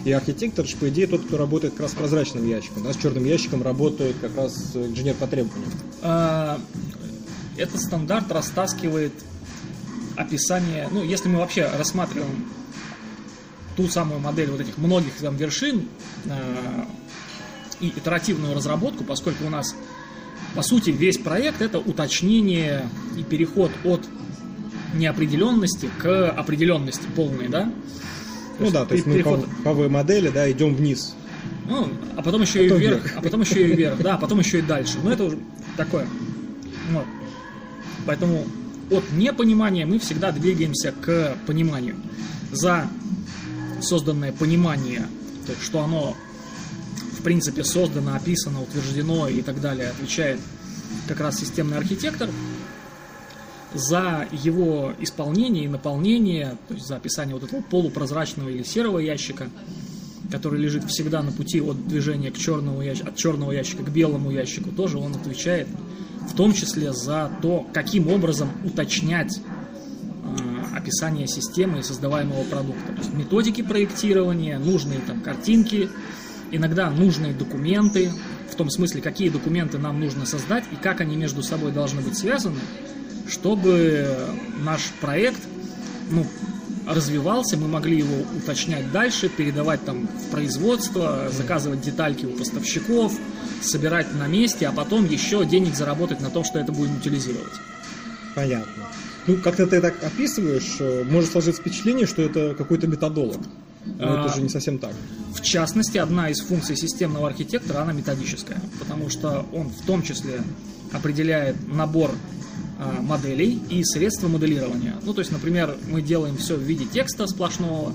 И 0.05 0.13
архитектор, 0.13 0.67
же, 0.67 0.77
по 0.77 0.89
идее, 0.89 1.07
тот, 1.07 1.27
кто 1.27 1.37
работает 1.37 1.75
как 1.75 1.83
раз 1.83 1.93
с 1.93 1.95
прозрачным 1.95 2.49
ящиком. 2.49 2.85
Да, 2.85 2.93
с 2.95 2.97
черным 2.97 3.25
ящиком 3.25 3.63
работает 3.63 4.17
как 4.21 4.35
раз 4.37 4.75
инженер 4.75 5.15
по 5.15 5.27
требованиям. 5.27 5.71
А, 6.01 6.59
Этот 7.59 7.81
стандарт 7.81 8.33
растаскивает 8.33 9.13
описание, 10.17 10.89
ну, 10.91 11.05
если 11.05 11.29
мы 11.29 11.39
вообще 11.39 11.71
рассматриваем 11.77 12.47
ту 13.77 13.89
самую 13.89 14.21
модель 14.21 14.51
вот 14.51 14.61
этих 14.61 14.77
многих 14.79 15.15
там 15.15 15.37
вершин 15.37 15.89
э, 16.25 16.85
и 17.81 17.89
итеративную 17.89 18.55
разработку, 18.55 19.05
поскольку 19.05 19.47
у 19.47 19.51
нас, 19.51 19.77
по 20.55 20.63
сути, 20.63 20.91
весь 20.91 21.19
проект 21.19 21.61
это 21.61 21.79
уточнение 21.79 22.89
и 23.17 23.23
переход 23.23 23.71
от 23.85 24.01
неопределенности 24.95 25.91
к 25.99 26.31
определенности 26.31 27.07
полной, 27.15 27.49
да? 27.49 27.65
То 28.59 28.65
ну 28.65 28.71
да, 28.71 28.85
то 28.85 28.95
есть 28.95 29.07
мы 29.07 29.15
переход... 29.15 29.47
по, 29.63 29.75
по 29.75 29.89
модели, 29.89 30.31
да, 30.31 30.51
идем 30.51 30.75
вниз. 30.75 31.15
Ну, 31.69 31.89
а 32.17 32.23
потом 32.23 32.43
еще 32.43 32.65
потом 32.65 32.79
и 32.79 32.81
вверх, 32.81 33.03
вверх, 33.03 33.17
а 33.17 33.21
потом 33.21 33.41
еще 33.43 33.69
и 33.69 33.75
вверх, 33.75 33.99
да, 34.03 34.15
а 34.15 34.19
потом 34.19 34.39
еще 34.41 34.59
и 34.59 34.63
дальше. 34.63 34.99
Ну, 35.03 35.11
это 35.11 35.25
уже 35.25 35.39
такое. 35.77 36.07
Вот. 36.91 37.05
Поэтому 38.07 38.47
от 38.91 39.05
непонимания 39.13 39.85
мы 39.85 39.99
всегда 39.99 40.33
двигаемся 40.33 40.93
к 40.93 41.37
пониманию. 41.47 41.97
За 42.51 42.89
созданное 43.83 44.33
понимание, 44.33 45.07
то 45.47 45.53
есть 45.53 45.63
что 45.63 45.85
оно 45.85 46.17
принципе 47.29 47.63
создано, 47.63 48.15
описано, 48.15 48.63
утверждено 48.63 49.29
и 49.29 49.43
так 49.43 49.61
далее, 49.61 49.91
отвечает 49.91 50.41
как 51.07 51.21
раз 51.21 51.39
системный 51.39 51.77
архитектор. 51.77 52.31
За 53.75 54.27
его 54.33 54.95
исполнение 54.99 55.65
и 55.67 55.69
наполнение, 55.69 56.57
то 56.69 56.75
есть 56.75 56.87
за 56.87 56.97
описание 56.97 57.35
вот 57.35 57.45
этого 57.45 57.61
полупрозрачного 57.61 58.49
или 58.49 58.63
серого 58.63 58.99
ящика, 58.99 59.51
который 60.31 60.59
лежит 60.59 60.85
всегда 60.85 61.23
на 61.23 61.31
пути 61.31 61.61
от 61.61 61.87
движения 61.87 62.31
к 62.31 62.39
черному 62.39 62.81
ящику, 62.81 63.11
от 63.11 63.17
черного 63.17 63.53
ящика 63.53 63.83
к 63.83 63.91
белому 63.91 64.31
ящику, 64.31 64.71
тоже 64.71 64.97
он 64.97 65.15
отвечает 65.15 65.69
в 66.31 66.35
том 66.35 66.55
числе 66.55 66.95
за 66.95 67.31
то, 67.43 67.67
каким 67.75 68.09
образом 68.09 68.49
уточнять 68.65 69.39
э, 69.39 70.75
описание 70.75 71.27
системы 71.27 71.81
и 71.81 71.83
создаваемого 71.83 72.45
продукта. 72.45 72.93
То 72.95 72.99
есть 73.01 73.13
методики 73.13 73.61
проектирования, 73.61 74.59
нужные 74.59 75.01
там 75.01 75.21
картинки, 75.21 75.91
иногда 76.51 76.91
нужные 76.91 77.33
документы, 77.33 78.11
в 78.51 78.55
том 78.55 78.71
смысле, 78.71 79.01
какие 79.01 79.29
документы 79.29 79.79
нам 79.79 80.01
нужно 80.01 80.27
создать 80.27 80.65
и 80.73 80.77
как 80.77 81.01
они 81.01 81.17
между 81.17 81.43
собой 81.43 81.73
должны 81.73 82.01
быть 82.01 82.17
связаны, 82.17 82.59
чтобы 83.29 84.07
наш 84.65 84.93
проект 85.01 85.41
ну, 86.11 86.27
развивался, 86.87 87.57
мы 87.57 87.69
могли 87.69 87.99
его 87.99 88.25
уточнять 88.37 88.91
дальше, 88.91 89.29
передавать 89.29 89.85
там 89.85 90.07
в 90.07 90.31
производство, 90.31 91.29
заказывать 91.31 91.83
детальки 91.83 92.25
у 92.25 92.31
поставщиков, 92.31 93.13
собирать 93.61 94.15
на 94.15 94.27
месте, 94.27 94.67
а 94.67 94.73
потом 94.73 95.07
еще 95.07 95.45
денег 95.45 95.75
заработать 95.75 96.21
на 96.21 96.31
том, 96.31 96.45
что 96.45 96.59
это 96.59 96.73
будем 96.73 96.97
утилизировать. 96.97 97.53
Понятно. 98.35 98.85
Ну, 99.27 99.37
как-то 99.37 99.67
ты 99.67 99.81
так 99.81 100.03
описываешь, 100.03 100.77
э, 100.81 101.05
может 101.05 101.31
сложиться 101.31 101.61
впечатление, 101.61 102.07
что 102.07 102.23
это 102.23 102.55
какой-то 102.57 102.87
методолог. 102.87 103.41
Но 103.99 104.23
а, 104.23 104.25
это 104.25 104.35
же 104.35 104.43
не 104.43 104.49
совсем 104.49 104.79
так. 104.79 104.93
В 105.35 105.41
частности, 105.41 105.99
одна 105.99 106.31
из 106.31 106.41
функций 106.41 106.77
системного 106.77 107.29
архитектора, 107.29 107.83
она 107.83 107.93
методическая, 107.93 108.61
потому 108.79 109.09
что 109.11 109.47
он 109.53 109.69
в 109.69 109.87
том 109.87 110.03
числе 110.03 110.43
определяет 110.93 111.57
набор 111.69 112.11
а, 112.79 113.01
моделей 113.01 113.61
и 113.69 113.83
средства 113.85 114.29
моделирования. 114.29 114.95
Ну, 115.03 115.13
то 115.15 115.21
есть, 115.21 115.33
например, 115.33 115.77
мы 115.89 116.03
делаем 116.03 116.37
все 116.37 116.57
в 116.57 116.63
виде 116.63 116.85
текста 116.85 117.27
сплошного, 117.27 117.93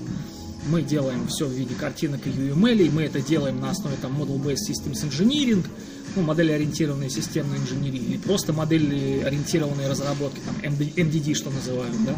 мы 0.68 0.82
делаем 0.82 1.26
все 1.28 1.46
в 1.46 1.52
виде 1.52 1.74
картинок 1.74 2.26
и 2.26 2.30
UML, 2.30 2.90
мы 2.90 3.02
это 3.02 3.20
делаем 3.20 3.60
на 3.60 3.70
основе 3.70 3.96
там 4.00 4.20
Model-Based 4.20 4.70
Systems 4.70 5.08
Engineering, 5.08 5.64
ну, 6.16 6.22
модели 6.22 6.52
ориентированной 6.52 7.10
системной 7.10 7.58
инженерии, 7.58 7.98
или 7.98 8.16
просто 8.18 8.52
модели 8.52 9.22
ориентированной 9.22 9.88
разработки, 9.88 10.40
там 10.44 10.54
MDD, 10.62 11.34
что 11.34 11.50
называют, 11.50 11.96
да. 12.04 12.14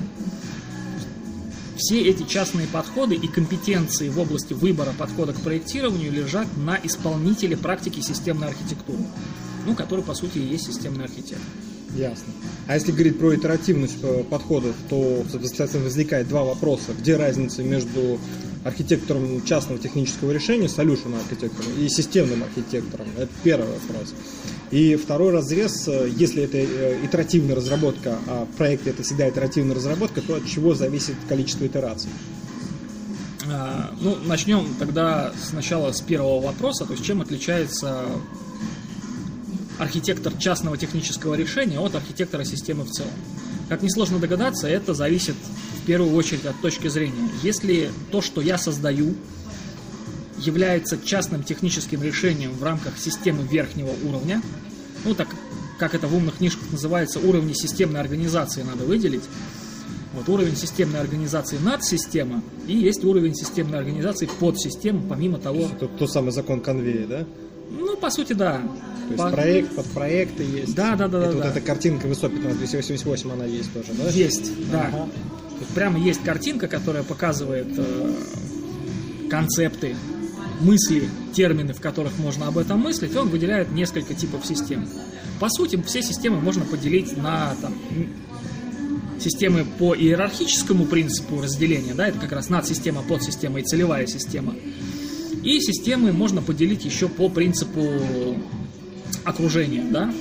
Все 1.77 2.01
эти 2.01 2.23
частные 2.23 2.67
подходы 2.67 3.15
и 3.15 3.29
компетенции 3.29 4.09
в 4.09 4.19
области 4.19 4.55
выбора 4.55 4.95
подхода 4.99 5.35
к 5.35 5.41
проектированию 5.41 6.11
лежат 6.11 6.47
на 6.57 6.79
исполнителе 6.83 7.57
практики 7.57 8.01
системной 8.01 8.49
архитектуры, 8.49 9.05
ну, 9.67 9.75
который, 9.75 10.03
по 10.03 10.15
сути, 10.15 10.39
и 10.39 10.47
есть 10.47 10.67
системный 10.67 11.05
архитектор. 11.05 11.39
Ясно. 11.95 12.33
А 12.67 12.75
если 12.75 12.93
говорить 12.93 13.19
про 13.19 13.35
итеративность 13.35 13.99
э, 14.03 14.25
подходов, 14.25 14.75
то, 14.89 15.25
соответственно, 15.31 15.85
возникает 15.85 16.29
два 16.29 16.45
вопроса. 16.45 16.93
Где 16.99 17.17
разница 17.17 17.63
между 17.63 18.19
архитектором 18.65 19.45
частного 19.45 19.81
технического 19.81 20.33
решения, 20.33 20.67
solution 20.67 21.17
архитектором 21.17 21.71
и 21.79 21.89
системным 21.89 22.43
архитектором? 22.43 23.07
Это 23.17 23.31
первый 23.45 23.69
вопрос. 23.69 24.15
И 24.71 24.97
второй 24.97 25.33
разрез, 25.33 25.87
э, 25.87 26.11
если 26.17 26.43
это 26.43 26.59
э, 26.59 27.05
итеративная 27.05 27.55
разработка, 27.55 28.19
а 28.27 28.49
проект 28.57 28.87
это 28.87 29.03
всегда 29.03 29.29
итеративная 29.29 29.77
разработка, 29.77 30.21
то 30.21 30.35
от 30.35 30.47
чего 30.47 30.75
зависит 30.75 31.15
количество 31.29 31.67
итераций? 31.67 32.11
А, 33.49 33.95
ну, 34.01 34.17
начнем 34.25 34.67
тогда 34.79 35.33
сначала 35.41 35.93
с 35.93 36.01
первого 36.01 36.41
вопроса, 36.41 36.85
то 36.85 36.93
есть 36.93 37.05
чем 37.05 37.21
отличается 37.21 38.07
архитектор 39.79 40.33
частного 40.37 40.77
технического 40.77 41.35
решения 41.35 41.79
от 41.79 41.95
архитектора 41.95 42.45
системы 42.45 42.85
в 42.85 42.91
целом. 42.91 43.13
Как 43.69 43.83
несложно 43.83 44.19
догадаться, 44.19 44.69
это 44.69 44.95
зависит 44.95 45.37
в 45.83 45.87
первую 45.87 46.15
очередь 46.15 46.47
от 46.47 46.61
точки 46.61 46.89
зрения. 46.89 47.29
Если 47.43 47.91
то, 48.11 48.21
что 48.21 48.41
я 48.41 48.59
создаю, 48.59 49.15
является 50.39 50.99
частным 50.99 51.43
техническим 51.43 52.03
решением 52.03 52.53
в 52.53 52.63
рамках 52.63 52.99
системы 52.99 53.43
верхнего 53.45 53.91
уровня, 54.05 54.43
ну 55.05 55.15
так 55.15 55.29
как 55.79 55.95
это 55.95 56.07
в 56.07 56.15
умных 56.15 56.39
книжках 56.39 56.65
называется, 56.73 57.21
уровни 57.21 57.53
системной 57.53 58.01
организации 58.01 58.63
надо 58.63 58.85
выделить. 58.85 59.25
Вот 60.15 60.29
уровень 60.31 60.57
системной 60.57 61.01
организации 61.01 61.59
над 61.59 61.85
система 61.85 62.43
и 62.67 62.75
есть 62.75 63.05
уровень 63.05 63.35
системной 63.35 63.79
организации 63.79 64.27
под 64.41 64.59
систему, 64.59 65.03
помимо 65.07 65.39
того... 65.39 65.69
Это 65.77 65.89
тот 65.89 66.11
самый 66.11 66.33
закон 66.33 66.61
конвея, 66.61 67.07
да? 67.07 67.27
Ну, 67.71 67.97
по 67.99 68.09
сути, 68.09 68.33
да. 68.33 68.63
То 69.09 69.13
есть 69.13 69.23
по... 69.23 69.31
проект, 69.31 69.77
подпроекты 69.77 70.43
есть. 70.43 70.75
Да, 70.75 70.97
да, 70.97 71.09
да. 71.09 71.19
Это 71.19 71.29
да, 71.29 71.35
вот 71.35 71.43
да. 71.43 71.51
эта 71.51 71.61
картинка 71.61 72.07
высокая, 72.07 72.39
288 72.39 73.31
она 73.31 73.45
есть 73.45 73.71
тоже, 73.75 73.93
да? 73.93 74.09
Есть, 74.09 74.53
да. 74.71 74.87
Ага. 74.89 75.09
Тут 75.59 75.69
прямо 75.69 75.99
есть 75.99 76.23
картинка, 76.23 76.67
которая 76.67 77.03
показывает 77.03 77.69
э, 77.77 78.15
концепты, 79.29 79.97
мысли, 80.61 81.09
термины, 81.35 81.73
в 81.73 81.81
которых 81.81 82.19
можно 82.19 82.49
об 82.49 82.59
этом 82.59 82.81
мыслить. 82.81 83.15
Он 83.17 83.29
выделяет 83.29 83.71
несколько 83.73 84.15
типов 84.15 84.47
систем. 84.47 84.89
По 85.41 85.49
сути, 85.49 85.81
все 85.87 86.03
системы 86.03 86.41
можно 86.41 86.65
поделить 86.65 87.17
на 87.17 87.55
там, 87.61 87.75
системы 89.21 89.67
по 89.79 89.95
иерархическому 89.95 90.87
принципу 90.87 91.41
разделения, 91.41 91.95
да, 91.95 92.09
это 92.09 92.19
как 92.19 92.33
раз 92.33 92.49
надсистема, 92.49 93.03
подсистема 93.03 93.61
и 93.61 93.63
целевая 93.63 94.07
система. 94.07 94.55
И 95.43 95.61
системы 95.61 96.13
можно 96.13 96.43
поделить 96.43 96.85
еще 96.85 97.09
по 97.09 97.29
принципу 97.29 97.81
окружения, 99.25 99.85
да, 99.91 100.13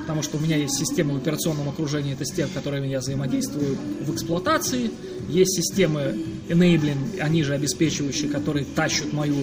потому 0.00 0.22
что 0.22 0.38
у 0.38 0.40
меня 0.40 0.56
есть 0.56 0.76
системы 0.76 1.14
в 1.14 1.16
операционном 1.18 1.68
окружении, 1.68 2.12
это 2.12 2.24
с 2.24 2.32
тем, 2.32 2.48
которыми 2.52 2.86
я 2.86 3.00
взаимодействую 3.00 3.76
в 4.00 4.12
эксплуатации, 4.12 4.90
есть 5.28 5.54
системы 5.54 6.18
enabling, 6.50 7.20
они 7.20 7.42
же 7.42 7.54
обеспечивающие, 7.54 8.28
которые 8.28 8.66
тащат 8.66 9.12
мою 9.12 9.36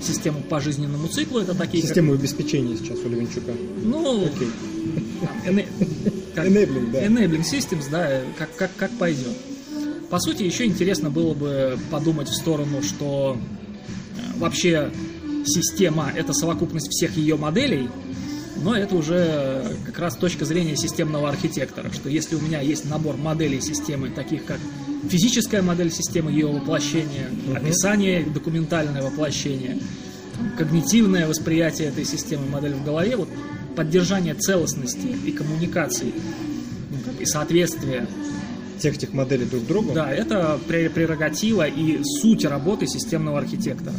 систему 0.00 0.40
по 0.42 0.60
жизненному 0.60 1.08
циклу, 1.08 1.40
это 1.40 1.54
такие 1.54 1.82
Систему 1.82 2.12
как... 2.12 2.20
обеспечения 2.20 2.76
сейчас 2.76 2.98
у 3.00 3.08
Левенчука. 3.08 3.52
Ну, 3.82 4.26
okay. 4.26 4.48
там, 5.44 5.60
как, 6.34 6.46
enabling, 6.46 6.90
да. 6.92 7.04
Enabling 7.06 7.44
systems, 7.44 7.90
да, 7.90 8.20
как, 8.38 8.54
как, 8.56 8.70
как 8.76 8.90
пойдет. 8.92 9.36
По 10.10 10.18
сути, 10.18 10.42
еще 10.42 10.66
интересно 10.66 11.08
было 11.08 11.34
бы 11.34 11.78
подумать 11.90 12.28
в 12.28 12.34
сторону, 12.34 12.82
что 12.82 13.38
вообще 14.36 14.90
система– 15.46 16.12
это 16.16 16.32
совокупность 16.32 16.90
всех 16.90 17.16
ее 17.16 17.36
моделей, 17.36 17.88
но 18.62 18.76
это 18.76 18.96
уже 18.96 19.76
как 19.86 19.98
раз 19.98 20.16
точка 20.16 20.44
зрения 20.44 20.76
системного 20.76 21.28
архитектора, 21.28 21.90
что 21.92 22.10
если 22.10 22.34
у 22.34 22.40
меня 22.40 22.60
есть 22.60 22.84
набор 22.90 23.16
моделей 23.16 23.60
системы, 23.60 24.10
таких 24.10 24.44
как 24.44 24.58
физическая 25.08 25.62
модель 25.62 25.90
системы, 25.90 26.30
ее 26.30 26.46
воплощение, 26.46 27.28
uh-huh. 27.30 27.56
описание, 27.56 28.22
документальное 28.22 29.02
воплощение, 29.02 29.78
когнитивное 30.58 31.26
восприятие 31.26 31.88
этой 31.88 32.04
системы, 32.04 32.46
модель 32.46 32.74
в 32.74 32.84
голове, 32.84 33.16
вот 33.16 33.28
поддержание 33.76 34.34
целостности 34.34 35.16
и 35.24 35.32
коммуникации 35.32 36.12
ну, 36.90 37.20
и 37.20 37.24
соответствия 37.24 38.06
тех 38.80 38.98
тех 38.98 39.12
моделей 39.12 39.44
друг 39.44 39.66
другу. 39.66 39.92
Да, 39.92 40.10
это 40.10 40.58
прерогатива 40.66 41.66
и 41.66 42.02
суть 42.02 42.44
работы 42.44 42.86
системного 42.86 43.38
архитектора. 43.38 43.94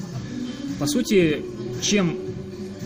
По 0.80 0.88
сути, 0.88 1.46
чем 1.82 2.18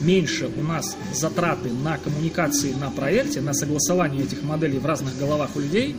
меньше 0.01 0.50
у 0.55 0.62
нас 0.62 0.98
затраты 1.13 1.69
на 1.72 1.98
коммуникации 1.98 2.74
на 2.74 2.89
проекте, 2.91 3.41
на 3.41 3.53
согласование 3.53 4.24
этих 4.24 4.43
моделей 4.43 4.77
в 4.77 4.86
разных 4.86 5.17
головах 5.17 5.51
у 5.55 5.60
людей, 5.60 5.95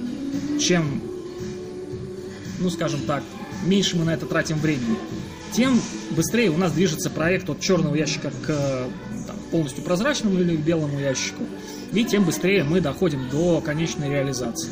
чем, 0.61 1.01
ну 2.59 2.71
скажем 2.71 3.01
так, 3.07 3.23
меньше 3.65 3.97
мы 3.97 4.05
на 4.05 4.15
это 4.15 4.27
тратим 4.27 4.59
времени, 4.59 4.97
тем 5.53 5.81
быстрее 6.11 6.51
у 6.51 6.57
нас 6.57 6.73
движется 6.73 7.11
проект 7.11 7.49
от 7.49 7.61
черного 7.61 7.95
ящика 7.95 8.31
к 8.31 8.47
там, 9.27 9.37
полностью 9.51 9.83
прозрачному 9.85 10.39
или 10.39 10.57
белому 10.57 10.99
ящику, 10.99 11.45
и 11.93 12.05
тем 12.05 12.25
быстрее 12.25 12.65
мы 12.65 12.81
доходим 12.81 13.29
до 13.31 13.61
конечной 13.61 14.11
реализации. 14.11 14.71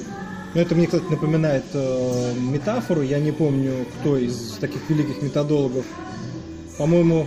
Ну, 0.55 0.61
это 0.61 0.76
мне, 0.76 0.87
кстати, 0.87 1.05
напоминает 1.11 1.64
э, 1.73 2.35
метафору. 2.38 3.03
Я 3.03 3.19
не 3.19 3.33
помню, 3.33 3.87
кто 3.99 4.17
из 4.17 4.57
таких 4.61 4.88
великих 4.88 5.21
методологов. 5.21 5.85
По-моему, 6.79 7.26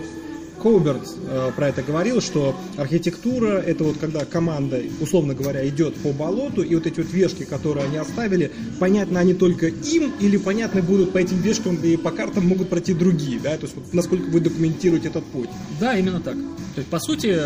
Коуберт 0.62 1.02
э, 1.28 1.52
про 1.54 1.68
это 1.68 1.82
говорил, 1.82 2.20
что 2.20 2.56
архитектура 2.76 3.58
это 3.58 3.84
вот 3.84 3.98
когда 3.98 4.24
команда, 4.24 4.80
условно 5.00 5.34
говоря, 5.34 5.66
идет 5.68 5.94
по 5.96 6.12
болоту, 6.12 6.62
и 6.62 6.74
вот 6.74 6.86
эти 6.86 7.00
вот 7.00 7.12
вешки, 7.12 7.44
которые 7.44 7.86
они 7.86 7.96
оставили, 7.96 8.50
понятно 8.78 9.20
они 9.20 9.34
только 9.34 9.66
им, 9.66 10.12
или 10.20 10.36
понятны 10.36 10.82
будут 10.82 11.12
по 11.12 11.18
этим 11.18 11.40
вешкам 11.40 11.76
и 11.82 11.96
по 11.96 12.10
картам 12.10 12.46
могут 12.46 12.68
пройти 12.68 12.94
другие, 12.94 13.40
да, 13.40 13.56
то 13.56 13.64
есть 13.64 13.76
вот 13.76 13.92
насколько 13.92 14.30
вы 14.30 14.40
документируете 14.40 15.08
этот 15.08 15.24
путь. 15.24 15.48
Да, 15.80 15.96
именно 15.96 16.20
так. 16.20 16.34
То 16.34 16.80
есть, 16.80 16.88
по 16.88 16.98
сути, 16.98 17.36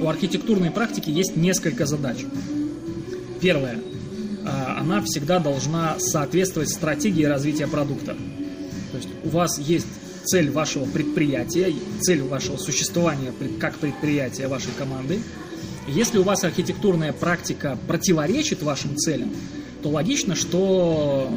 у 0.00 0.08
архитектурной 0.08 0.70
практики 0.70 1.10
есть 1.10 1.36
несколько 1.36 1.86
задач. 1.86 2.18
Первое. 3.40 3.78
А, 4.46 4.78
она 4.80 5.02
всегда 5.02 5.38
должна 5.38 5.96
соответствовать 5.98 6.70
стратегии 6.70 7.24
развития 7.24 7.66
продукта. 7.66 8.16
То 8.92 8.96
есть 8.96 9.08
у 9.24 9.28
вас 9.28 9.58
есть 9.58 9.86
цель 10.24 10.50
вашего 10.50 10.84
предприятия, 10.84 11.72
цель 12.00 12.22
вашего 12.22 12.56
существования 12.56 13.32
как 13.58 13.76
предприятия 13.76 14.48
вашей 14.48 14.72
команды. 14.78 15.20
Если 15.88 16.18
у 16.18 16.22
вас 16.22 16.44
архитектурная 16.44 17.12
практика 17.12 17.78
противоречит 17.86 18.62
вашим 18.62 18.96
целям, 18.96 19.30
то 19.82 19.88
логично, 19.88 20.34
что 20.34 21.30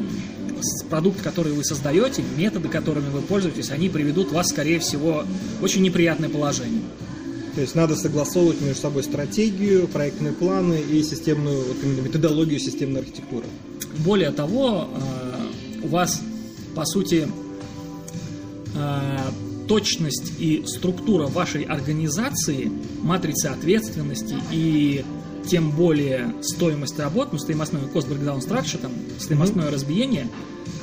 продукт, 0.90 1.22
который 1.22 1.52
вы 1.52 1.64
создаете, 1.64 2.22
методы, 2.36 2.68
которыми 2.68 3.08
вы 3.10 3.20
пользуетесь, 3.20 3.70
они 3.70 3.88
приведут 3.88 4.32
вас, 4.32 4.48
скорее 4.48 4.78
всего, 4.78 5.24
в 5.60 5.64
очень 5.64 5.82
неприятное 5.82 6.28
положение. 6.28 6.82
То 7.54 7.60
есть 7.60 7.74
надо 7.74 7.94
согласовывать 7.94 8.60
между 8.60 8.80
собой 8.80 9.04
стратегию, 9.04 9.86
проектные 9.86 10.32
планы 10.32 10.80
и 10.90 11.02
системную, 11.02 11.64
вот 11.64 11.76
именно 11.82 12.00
методологию 12.00 12.58
системной 12.58 13.00
архитектуры. 13.00 13.46
Более 13.98 14.32
того, 14.32 14.88
э, 14.90 15.84
у 15.84 15.88
вас, 15.88 16.20
по 16.74 16.84
сути, 16.84 17.28
точность 19.68 20.32
и 20.38 20.62
структура 20.66 21.26
вашей 21.26 21.62
организации, 21.62 22.70
матрицы 23.02 23.46
ответственности 23.46 24.36
и 24.52 25.04
тем 25.46 25.70
более 25.70 26.34
стоимость 26.42 26.98
работ, 26.98 27.28
ну, 27.32 27.38
стоимостное 27.38 27.82
cost 27.82 28.08
breakdown 28.08 28.40
structure, 28.40 28.78
там, 28.78 28.92
стоимостное 29.18 29.66
mm-hmm. 29.66 29.72
разбиение, 29.72 30.28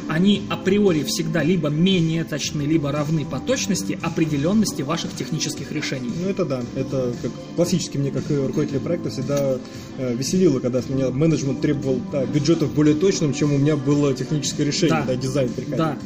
они 0.07 0.43
априори 0.49 1.03
всегда 1.03 1.41
либо 1.41 1.69
менее 1.69 2.23
точны, 2.23 2.63
либо 2.63 2.91
равны 2.91 3.25
по 3.25 3.39
точности 3.39 3.97
определенности 4.01 4.81
ваших 4.81 5.15
технических 5.15 5.71
решений. 5.71 6.11
Ну 6.21 6.29
это 6.29 6.45
да, 6.45 6.63
это 6.75 7.13
как 7.21 7.31
классически 7.55 7.97
мне, 7.97 8.11
как 8.11 8.29
руководитель 8.29 8.79
проекта, 8.79 9.09
всегда 9.09 9.57
э, 9.97 10.13
веселило, 10.15 10.59
когда 10.59 10.81
с 10.81 10.89
меня 10.89 11.09
менеджмент 11.11 11.61
требовал 11.61 12.01
да, 12.11 12.25
бюджетов 12.25 12.73
более 12.73 12.95
точным, 12.95 13.33
чем 13.33 13.53
у 13.53 13.57
меня 13.57 13.77
было 13.77 14.13
техническое 14.13 14.65
решение, 14.65 14.99
да, 15.01 15.05
да 15.05 15.15
дизайн 15.15 15.49
приходил. 15.49 15.77
Да. 15.77 15.97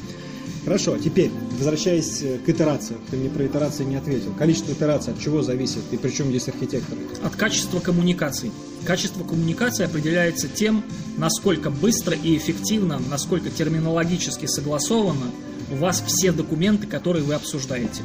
Хорошо, 0.66 0.98
теперь, 0.98 1.30
возвращаясь 1.60 2.24
э, 2.24 2.40
к 2.40 2.50
итерациям, 2.50 3.00
ты 3.12 3.18
мне 3.18 3.30
про 3.30 3.46
итерации 3.46 3.84
не 3.84 3.98
ответил. 3.98 4.34
Количество 4.34 4.72
итераций 4.72 5.14
от 5.14 5.20
чего 5.20 5.44
зависит 5.44 5.84
и 5.92 5.98
причем 5.98 6.30
здесь 6.30 6.48
архитектор? 6.48 6.98
От 7.24 7.36
качества 7.36 7.80
коммуникаций. 7.80 8.52
Качество 8.84 9.24
коммуникации 9.24 9.86
определяется 9.86 10.48
тем, 10.48 10.84
насколько 11.18 11.70
быстро 11.70 12.18
и 12.18 12.36
эффективно, 12.36 13.00
насколько 13.12 13.52
терминологически 13.52 14.48
согласованно 14.48 15.32
у 15.72 15.76
вас 15.76 16.04
все 16.08 16.32
документы, 16.32 16.88
которые 16.88 17.24
вы 17.24 17.36
обсуждаете. 17.36 18.02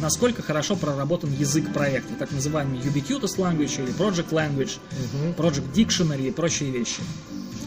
Насколько 0.00 0.42
хорошо 0.42 0.76
проработан 0.76 1.32
язык 1.32 1.72
проекта, 1.72 2.14
так 2.16 2.30
называемый 2.30 2.78
ubiquitous 2.78 3.38
language 3.38 3.82
или 3.82 3.92
project 3.92 4.30
language, 4.30 4.78
project 5.36 5.72
dictionary 5.74 6.28
и 6.28 6.30
прочие 6.30 6.70
вещи 6.70 7.00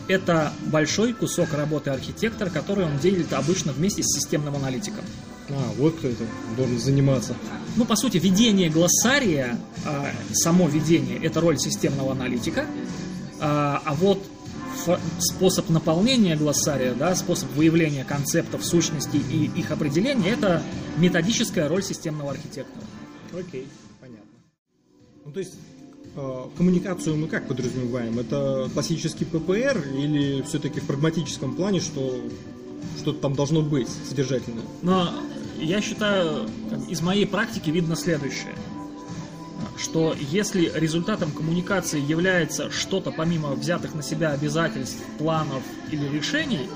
это 0.08 0.54
большой 0.68 1.14
кусок 1.14 1.54
работы 1.54 1.90
архитектора, 1.90 2.50
который 2.50 2.86
он 2.86 2.98
делит 3.00 3.34
обычно 3.34 3.74
вместе 3.74 4.04
с 4.04 4.08
системным 4.08 4.56
аналитиком. 4.56 5.04
А, 5.50 5.72
вот 5.78 5.96
кто 5.96 6.08
это 6.08 6.24
должен 6.56 6.80
заниматься. 6.80 7.36
Ну, 7.76 7.86
по 7.86 7.96
сути, 7.96 8.18
ведение 8.18 8.70
глоссария, 8.70 9.58
а, 9.86 10.08
само 10.34 10.68
ведение, 10.68 11.18
это 11.24 11.40
роль 11.40 11.58
системного 11.58 12.12
аналитика, 12.12 12.66
а, 13.40 13.82
а 13.86 13.94
вот 13.94 14.24
способ 15.20 15.70
наполнения 15.70 16.36
глоссария, 16.36 16.94
да, 16.94 17.16
способ 17.16 17.52
выявления 17.54 18.04
концептов, 18.04 18.64
сущностей 18.64 19.20
и 19.20 19.60
их 19.60 19.72
определения, 19.72 20.30
это 20.30 20.62
методическая 20.98 21.68
роль 21.68 21.84
системного 21.84 22.32
архитектора. 22.32 22.86
Окей, 23.34 23.68
понятно. 24.00 24.30
Ну, 25.26 25.32
то 25.32 25.40
есть 25.40 25.54
коммуникацию 26.58 27.16
мы 27.16 27.28
как 27.28 27.48
подразумеваем? 27.48 28.20
Это 28.20 28.70
классический 28.74 29.26
ППР 29.26 29.86
или 29.96 30.42
все-таки 30.44 30.80
в 30.80 30.86
прагматическом 30.86 31.56
плане, 31.56 31.80
что 31.80 32.20
что-то 32.98 33.20
там 33.20 33.36
должно 33.36 33.62
быть 33.62 33.90
содержательное? 34.08 34.64
Но 34.82 35.10
я 35.60 35.82
считаю, 35.82 36.50
из 36.90 37.02
моей 37.02 37.26
практики 37.26 37.70
видно 37.70 37.96
следующее 37.96 38.56
что 39.80 40.16
если 40.32 40.72
результатом 40.74 41.32
коммуникации 41.32 42.02
является 42.02 42.72
что-то 42.72 43.12
помимо 43.12 43.52
взятых 43.52 43.94
на 43.94 44.02
себя 44.02 44.32
обязательств, 44.32 45.04
планов 45.20 45.62
или 45.92 46.08
решений, 46.08 46.68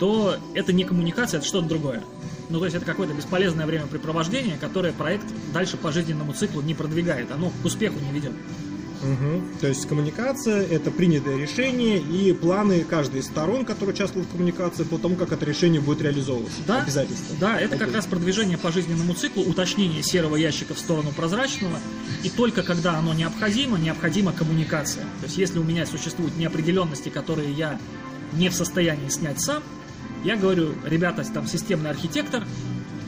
то 0.00 0.36
это 0.54 0.72
не 0.72 0.84
коммуникация, 0.84 1.38
это 1.38 1.46
что-то 1.46 1.68
другое. 1.68 2.02
Ну, 2.48 2.58
то 2.58 2.64
есть 2.64 2.76
это 2.76 2.86
какое-то 2.86 3.12
бесполезное 3.12 3.66
времяпрепровождение, 3.66 4.56
которое 4.58 4.92
проект 4.92 5.26
дальше 5.52 5.76
по 5.76 5.92
жизненному 5.92 6.32
циклу 6.32 6.62
не 6.62 6.72
продвигает, 6.72 7.30
оно 7.30 7.50
к 7.50 7.64
успеху 7.64 7.98
не 8.00 8.12
ведет. 8.12 8.32
Угу. 9.02 9.60
То 9.60 9.68
есть 9.68 9.86
коммуникация– 9.86 10.66
это 10.70 10.90
принятое 10.90 11.36
решение 11.36 11.98
и 11.98 12.32
планы 12.32 12.84
каждой 12.84 13.20
из 13.20 13.26
сторон, 13.26 13.64
которые 13.64 13.94
участвуют 13.94 14.28
в 14.28 14.32
коммуникации, 14.32 14.84
по 14.84 14.98
тому, 14.98 15.16
как 15.16 15.32
это 15.32 15.44
решение 15.44 15.80
будет 15.80 16.02
реализовываться. 16.02 16.58
Да, 16.66 16.82
обязательства. 16.82 17.36
Да, 17.40 17.58
это 17.58 17.74
Окей. 17.74 17.86
как 17.86 17.94
раз 17.94 18.06
продвижение 18.06 18.58
по 18.58 18.72
жизненному 18.72 19.14
циклу, 19.14 19.42
уточнение 19.42 20.02
серого 20.02 20.36
ящика 20.36 20.74
в 20.74 20.78
сторону 20.78 21.12
прозрачного. 21.12 21.78
И 22.22 22.30
только 22.30 22.62
когда 22.62 22.98
оно 22.98 23.14
необходимо, 23.14 23.78
необходима 23.78 24.32
коммуникация. 24.32 25.04
То 25.20 25.26
есть 25.26 25.38
если 25.38 25.58
у 25.58 25.64
меня 25.64 25.86
существуют 25.86 26.36
неопределенности, 26.36 27.08
которые 27.08 27.52
я 27.52 27.78
не 28.32 28.48
в 28.48 28.54
состоянии 28.54 29.08
снять 29.08 29.40
сам, 29.40 29.62
я 30.24 30.36
говорю, 30.36 30.74
ребята, 30.84 31.24
там 31.32 31.46
системный 31.46 31.90
архитектор, 31.90 32.44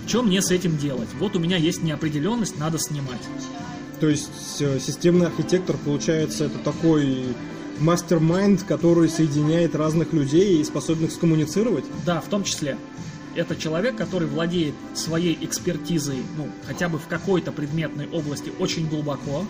что 0.07 0.22
мне 0.22 0.42
с 0.42 0.50
этим 0.50 0.76
делать? 0.76 1.09
Вот 1.18 1.37
у 1.37 1.38
меня 1.38 1.57
есть 1.57 1.83
неопределенность, 1.83 2.59
надо 2.59 2.79
снимать. 2.79 3.20
То 4.01 4.09
есть 4.09 4.61
э, 4.61 4.79
системный 4.81 5.27
архитектор, 5.27 5.77
получается, 5.77 6.47
это 6.47 6.59
такой 6.59 7.25
мастер-майнд, 7.79 8.63
который 8.63 9.09
соединяет 9.09 9.75
разных 9.75 10.13
людей 10.13 10.61
и 10.61 10.65
способных 10.65 11.13
скоммуницировать? 11.13 11.85
Да, 12.07 12.21
в 12.21 12.27
том 12.27 12.45
числе. 12.45 12.79
Это 13.35 13.55
человек, 13.57 13.97
который 13.97 14.27
владеет 14.27 14.75
своей 14.95 15.39
экспертизой, 15.41 16.19
ну, 16.37 16.49
хотя 16.67 16.89
бы 16.89 16.99
в 16.99 17.07
какой-то 17.07 17.53
предметной 17.53 18.09
области 18.09 18.53
очень 18.59 18.89
глубоко. 18.89 19.45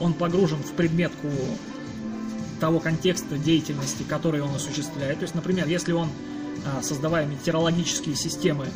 Он 0.00 0.14
погружен 0.14 0.58
в 0.58 0.72
предметку 0.72 1.28
того 2.60 2.80
контекста 2.80 3.38
деятельности, 3.38 4.04
который 4.08 4.40
он 4.40 4.54
осуществляет. 4.54 5.18
То 5.18 5.22
есть, 5.22 5.34
например, 5.34 5.66
если 5.66 5.92
он, 5.92 6.08
а, 6.64 6.82
создавая 6.82 7.26
метеорологические 7.26 8.14
системы, 8.14 8.66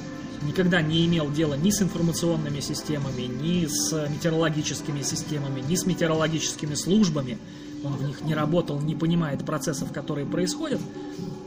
никогда 0.46 0.80
не 0.80 1.04
имел 1.06 1.30
дела 1.30 1.54
ни 1.54 1.70
с 1.70 1.82
информационными 1.82 2.60
системами, 2.60 3.22
ни 3.22 3.66
с 3.66 4.08
метеорологическими 4.08 5.02
системами, 5.02 5.60
ни 5.60 5.74
с 5.74 5.86
метеорологическими 5.86 6.74
службами, 6.74 7.38
он 7.84 7.94
в 7.94 8.02
них 8.02 8.22
не 8.22 8.34
работал, 8.34 8.80
не 8.80 8.94
понимает 8.94 9.44
процессов, 9.44 9.92
которые 9.92 10.26
происходят, 10.26 10.80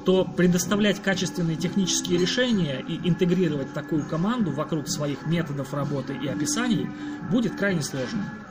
то 0.06 0.26
предоставлять 0.26 1.02
качественные 1.02 1.58
технические 1.58 2.18
решения 2.18 2.84
и 2.88 3.08
интегрировать 3.08 3.74
такую 3.74 4.06
команду 4.06 4.52
вокруг 4.52 4.88
своих 4.88 5.26
методов 5.26 5.74
работы 5.74 6.14
и 6.14 6.28
описаний 6.28 6.88
будет 7.32 7.56
крайне 7.56 7.82
сложно. 7.82 8.49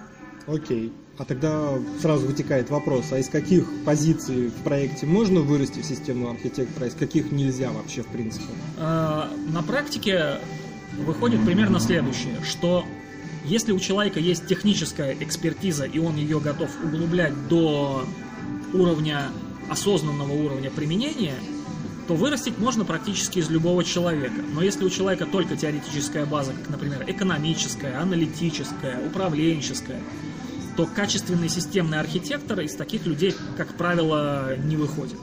Окей. 0.48 0.92
А 1.18 1.24
тогда 1.24 1.74
сразу 2.00 2.26
вытекает 2.26 2.70
вопрос, 2.70 3.12
а 3.12 3.18
из 3.18 3.28
каких 3.28 3.66
позиций 3.84 4.48
в 4.48 4.62
проекте 4.62 5.04
можно 5.04 5.40
вырасти 5.40 5.80
в 5.80 5.84
системного 5.84 6.32
архитектора, 6.32 6.84
а 6.84 6.88
из 6.88 6.94
каких 6.94 7.32
нельзя 7.32 7.70
вообще 7.70 8.02
в 8.02 8.06
принципе? 8.06 8.46
А, 8.78 9.30
на 9.52 9.62
практике 9.62 10.38
выходит 11.04 11.44
примерно 11.44 11.80
следующее, 11.80 12.36
что 12.44 12.84
если 13.44 13.72
у 13.72 13.80
человека 13.80 14.20
есть 14.20 14.46
техническая 14.46 15.16
экспертиза, 15.18 15.84
и 15.84 15.98
он 15.98 16.16
ее 16.16 16.40
готов 16.40 16.70
углублять 16.84 17.48
до 17.48 18.04
уровня 18.72 19.30
осознанного 19.68 20.32
уровня 20.32 20.70
применения, 20.70 21.34
то 22.06 22.14
вырастить 22.14 22.58
можно 22.58 22.84
практически 22.84 23.38
из 23.38 23.50
любого 23.50 23.84
человека. 23.84 24.40
Но 24.54 24.62
если 24.62 24.84
у 24.84 24.90
человека 24.90 25.26
только 25.26 25.56
теоретическая 25.56 26.24
база, 26.24 26.52
как, 26.52 26.70
например, 26.70 27.04
экономическая, 27.06 28.00
аналитическая, 28.00 28.98
управленческая, 29.06 30.00
то 30.78 30.86
качественный 30.86 31.48
системный 31.48 31.98
архитектор 31.98 32.60
из 32.60 32.76
таких 32.76 33.04
людей, 33.04 33.34
как 33.56 33.74
правило, 33.74 34.56
не 34.58 34.76
выходит. 34.76 35.18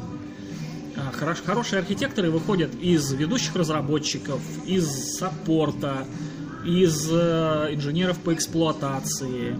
А, 0.97 1.13
хорош, 1.13 1.37
хорошие 1.45 1.79
архитекторы 1.79 2.29
выходят 2.29 2.75
из 2.75 3.09
ведущих 3.13 3.55
разработчиков, 3.55 4.41
из 4.65 5.15
саппорта, 5.17 6.05
из 6.65 7.09
э, 7.09 7.69
инженеров 7.71 8.17
по 8.17 8.33
эксплуатации, 8.33 9.57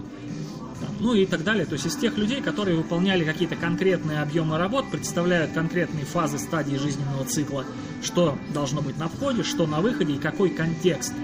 ну 1.00 1.14
и 1.14 1.24
так 1.24 1.42
далее. 1.44 1.64
То 1.64 1.72
есть 1.72 1.86
из 1.86 1.96
тех 1.96 2.18
людей, 2.18 2.42
которые 2.42 2.76
выполняли 2.76 3.24
какие-то 3.24 3.56
конкретные 3.56 4.20
объемы 4.20 4.58
работ, 4.58 4.90
представляют 4.90 5.52
конкретные 5.52 6.04
фазы 6.04 6.38
стадии 6.38 6.76
жизненного 6.76 7.24
цикла, 7.24 7.64
что 8.02 8.36
должно 8.52 8.82
быть 8.82 8.98
на 8.98 9.08
входе, 9.08 9.42
что 9.42 9.66
на 9.66 9.80
выходе 9.80 10.12
и 10.12 10.18
какой 10.18 10.50
контекст 10.50 11.14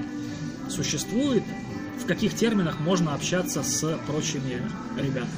существует, 0.70 1.42
в 2.02 2.06
каких 2.06 2.34
терминах 2.34 2.80
можно 2.80 3.14
общаться 3.14 3.62
с 3.62 3.98
прочими 4.06 4.60
ребятами. 4.96 5.30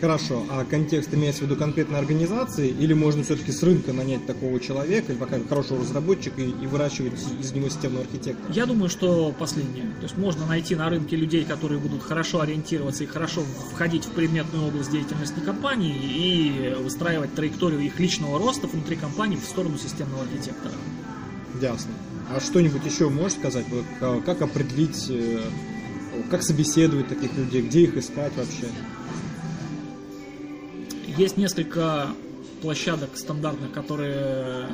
Хорошо, 0.00 0.44
а 0.50 0.64
контекст 0.64 1.14
имеется 1.14 1.42
в 1.42 1.46
виду 1.46 1.54
конкретной 1.54 2.00
организации, 2.00 2.70
или 2.70 2.92
можно 2.92 3.22
все-таки 3.22 3.52
с 3.52 3.62
рынка 3.62 3.92
нанять 3.92 4.26
такого 4.26 4.58
человека, 4.58 5.12
или 5.12 5.18
пока 5.18 5.38
хорошего 5.48 5.78
разработчика, 5.80 6.42
и, 6.42 6.48
и 6.48 6.66
выращивать 6.66 7.12
из 7.40 7.52
него 7.52 7.68
системного 7.68 8.04
архитектора? 8.04 8.52
Я 8.52 8.66
думаю, 8.66 8.88
что 8.88 9.32
последнее. 9.38 9.84
То 10.00 10.02
есть 10.02 10.16
можно 10.16 10.44
найти 10.44 10.74
на 10.74 10.90
рынке 10.90 11.14
людей, 11.14 11.44
которые 11.44 11.78
будут 11.78 12.02
хорошо 12.02 12.40
ориентироваться 12.40 13.04
и 13.04 13.06
хорошо 13.06 13.44
входить 13.72 14.04
в 14.04 14.10
предметную 14.10 14.66
область 14.66 14.90
деятельности 14.90 15.38
компании 15.38 15.94
и 15.94 16.74
выстраивать 16.82 17.32
траекторию 17.36 17.80
их 17.82 18.00
личного 18.00 18.40
роста 18.40 18.66
внутри 18.66 18.96
компании 18.96 19.36
в 19.36 19.44
сторону 19.44 19.78
системного 19.78 20.24
архитектора. 20.24 20.74
Ясно. 21.60 21.92
А 22.28 22.40
что-нибудь 22.40 22.84
еще 22.84 23.08
можешь 23.08 23.38
сказать? 23.38 23.66
Вот, 23.68 23.84
а, 24.00 24.20
как 24.20 24.42
определить, 24.42 25.06
э, 25.10 25.42
как 26.30 26.42
собеседовать 26.42 27.08
таких 27.08 27.34
людей, 27.36 27.62
где 27.62 27.82
их 27.82 27.96
искать 27.96 28.32
вообще? 28.36 28.68
Есть 31.16 31.36
несколько 31.36 32.08
площадок 32.62 33.10
стандартных, 33.16 33.72
которые 33.72 34.14
э, 34.14 34.66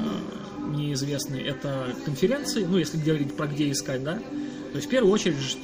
мне 0.60 0.92
известны. 0.92 1.36
Это 1.36 1.94
конференции, 2.04 2.64
ну, 2.64 2.78
если 2.78 2.98
говорить 2.98 3.34
про 3.34 3.46
где 3.46 3.70
искать, 3.70 4.04
да. 4.04 4.14
То 4.14 4.76
есть, 4.76 4.86
в 4.86 4.90
первую 4.90 5.12
очередь, 5.12 5.58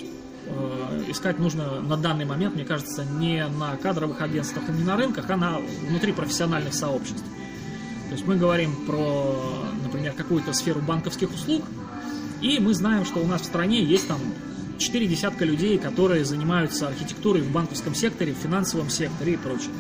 э, 0.47 1.05
искать 1.09 1.39
нужно 1.39 1.81
на 1.81 1.97
данный 1.97 2.25
момент, 2.25 2.55
мне 2.55 2.65
кажется, 2.65 3.05
не 3.05 3.47
на 3.47 3.77
кадровых 3.77 4.21
агентствах 4.23 4.69
и 4.69 4.73
не 4.73 4.83
на 4.83 4.97
рынках, 4.97 5.29
а 5.29 5.37
на 5.37 5.59
внутри 5.89 6.13
профессиональных 6.13 6.75
сообществ. 6.75 7.25
То 8.09 8.13
есть 8.13 8.27
мы 8.27 8.37
говорим 8.37 8.87
про, 8.87 9.37
например, 9.83 10.13
какую-то 10.13 10.53
сферу 10.53 10.81
банковских 10.81 11.33
услуг, 11.33 11.65
и 12.41 12.59
мы 12.59 12.75
знаем, 12.75 13.05
что 13.05 13.21
у 13.21 13.27
нас 13.27 13.43
в 13.43 13.45
стране 13.47 13.83
есть 13.83 14.09
там 14.09 14.19
четыре 14.79 15.07
десятка 15.07 15.45
людей, 15.45 15.79
которые 15.79 16.25
занимаются 16.25 16.89
архитектурой 16.89 17.43
в 17.43 17.51
банковском 17.51 17.95
секторе, 17.95 18.33
в 18.33 18.37
финансовом 18.37 18.91
секторе 18.91 19.35
и 19.35 19.37
прочее 19.37 19.73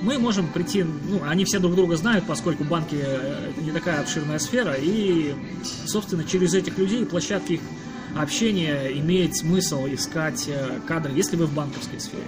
мы 0.00 0.18
можем 0.18 0.48
прийти, 0.48 0.84
ну, 0.84 1.22
они 1.26 1.44
все 1.44 1.58
друг 1.58 1.74
друга 1.74 1.96
знают, 1.96 2.26
поскольку 2.26 2.64
банки 2.64 2.96
э, 2.98 3.52
не 3.62 3.70
такая 3.70 4.00
обширная 4.00 4.38
сфера, 4.38 4.74
и, 4.78 5.34
собственно, 5.86 6.24
через 6.24 6.54
этих 6.54 6.76
людей 6.78 7.04
площадки 7.06 7.54
их 7.54 7.60
общения 8.16 8.92
имеет 8.98 9.36
смысл 9.36 9.86
искать 9.86 10.48
э, 10.48 10.80
кадры, 10.86 11.12
если 11.14 11.36
вы 11.36 11.46
в 11.46 11.54
банковской 11.54 12.00
сфере. 12.00 12.24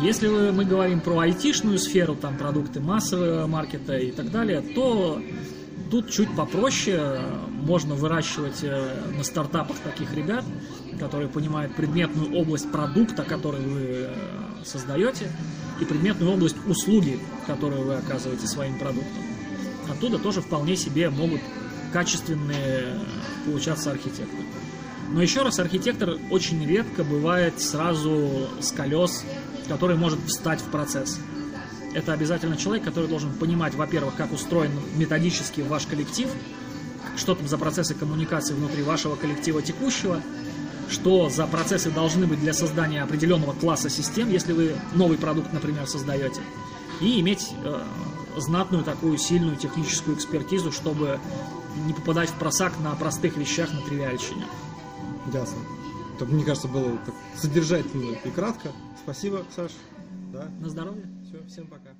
Если 0.00 0.28
мы 0.28 0.64
говорим 0.64 1.00
про 1.00 1.18
айтишную 1.20 1.78
сферу, 1.78 2.14
там 2.14 2.36
продукты 2.36 2.80
массового 2.80 3.46
маркета 3.46 3.96
и 3.96 4.12
так 4.12 4.30
далее, 4.30 4.60
то 4.60 5.20
тут 5.90 6.10
чуть 6.10 6.34
попроще, 6.36 7.20
можно 7.48 7.94
выращивать 7.94 8.62
э, 8.62 8.94
на 9.16 9.24
стартапах 9.24 9.76
таких 9.78 10.14
ребят, 10.14 10.44
которые 10.98 11.28
понимают 11.28 11.74
предметную 11.74 12.34
область 12.34 12.70
продукта, 12.70 13.22
который 13.22 13.60
вы 13.60 14.08
создаете, 14.64 15.30
и 15.80 15.84
предметную 15.84 16.32
область 16.32 16.56
услуги, 16.66 17.18
которую 17.46 17.86
вы 17.86 17.94
оказываете 17.94 18.46
своим 18.46 18.78
продуктом. 18.78 19.22
Оттуда 19.90 20.18
тоже 20.18 20.40
вполне 20.40 20.76
себе 20.76 21.08
могут 21.08 21.40
качественные 21.92 23.00
получаться 23.46 23.90
архитекторы. 23.90 24.42
Но 25.10 25.22
еще 25.22 25.42
раз, 25.42 25.58
архитектор 25.58 26.18
очень 26.30 26.66
редко 26.66 27.02
бывает 27.02 27.60
сразу 27.60 28.48
с 28.60 28.72
колес, 28.72 29.24
который 29.68 29.96
может 29.96 30.18
встать 30.26 30.60
в 30.60 30.64
процесс. 30.64 31.18
Это 31.94 32.12
обязательно 32.12 32.56
человек, 32.56 32.84
который 32.84 33.08
должен 33.08 33.32
понимать, 33.32 33.74
во-первых, 33.74 34.14
как 34.16 34.32
устроен 34.32 34.72
методически 34.96 35.62
ваш 35.62 35.86
коллектив, 35.86 36.28
что 37.16 37.34
там 37.34 37.48
за 37.48 37.56
процессы 37.56 37.94
коммуникации 37.94 38.54
внутри 38.54 38.82
вашего 38.82 39.16
коллектива 39.16 39.62
текущего, 39.62 40.20
что 40.88 41.28
за 41.28 41.46
процессы 41.46 41.90
должны 41.90 42.26
быть 42.26 42.40
для 42.40 42.52
создания 42.52 43.02
определенного 43.02 43.52
класса 43.52 43.90
систем, 43.90 44.30
если 44.30 44.52
вы 44.52 44.76
новый 44.94 45.18
продукт, 45.18 45.52
например, 45.52 45.86
создаете, 45.86 46.40
и 47.00 47.20
иметь 47.20 47.52
э, 47.64 47.82
знатную 48.36 48.84
такую 48.84 49.18
сильную 49.18 49.56
техническую 49.56 50.16
экспертизу, 50.16 50.72
чтобы 50.72 51.20
не 51.86 51.92
попадать 51.92 52.30
в 52.30 52.34
просак 52.34 52.78
на 52.80 52.94
простых 52.94 53.36
вещах, 53.36 53.72
на 53.72 53.80
тривиальщине. 53.80 54.44
Ясно. 55.32 55.58
Так, 56.18 56.28
мне 56.28 56.44
кажется, 56.44 56.68
было 56.68 56.98
так 57.04 57.14
содержательно 57.36 58.16
и 58.24 58.30
кратко. 58.30 58.72
Спасибо, 59.02 59.44
Саш. 59.54 59.72
Да. 60.32 60.48
На 60.60 60.68
здоровье. 60.68 61.04
Все, 61.24 61.38
всем 61.48 61.66
пока. 61.66 61.90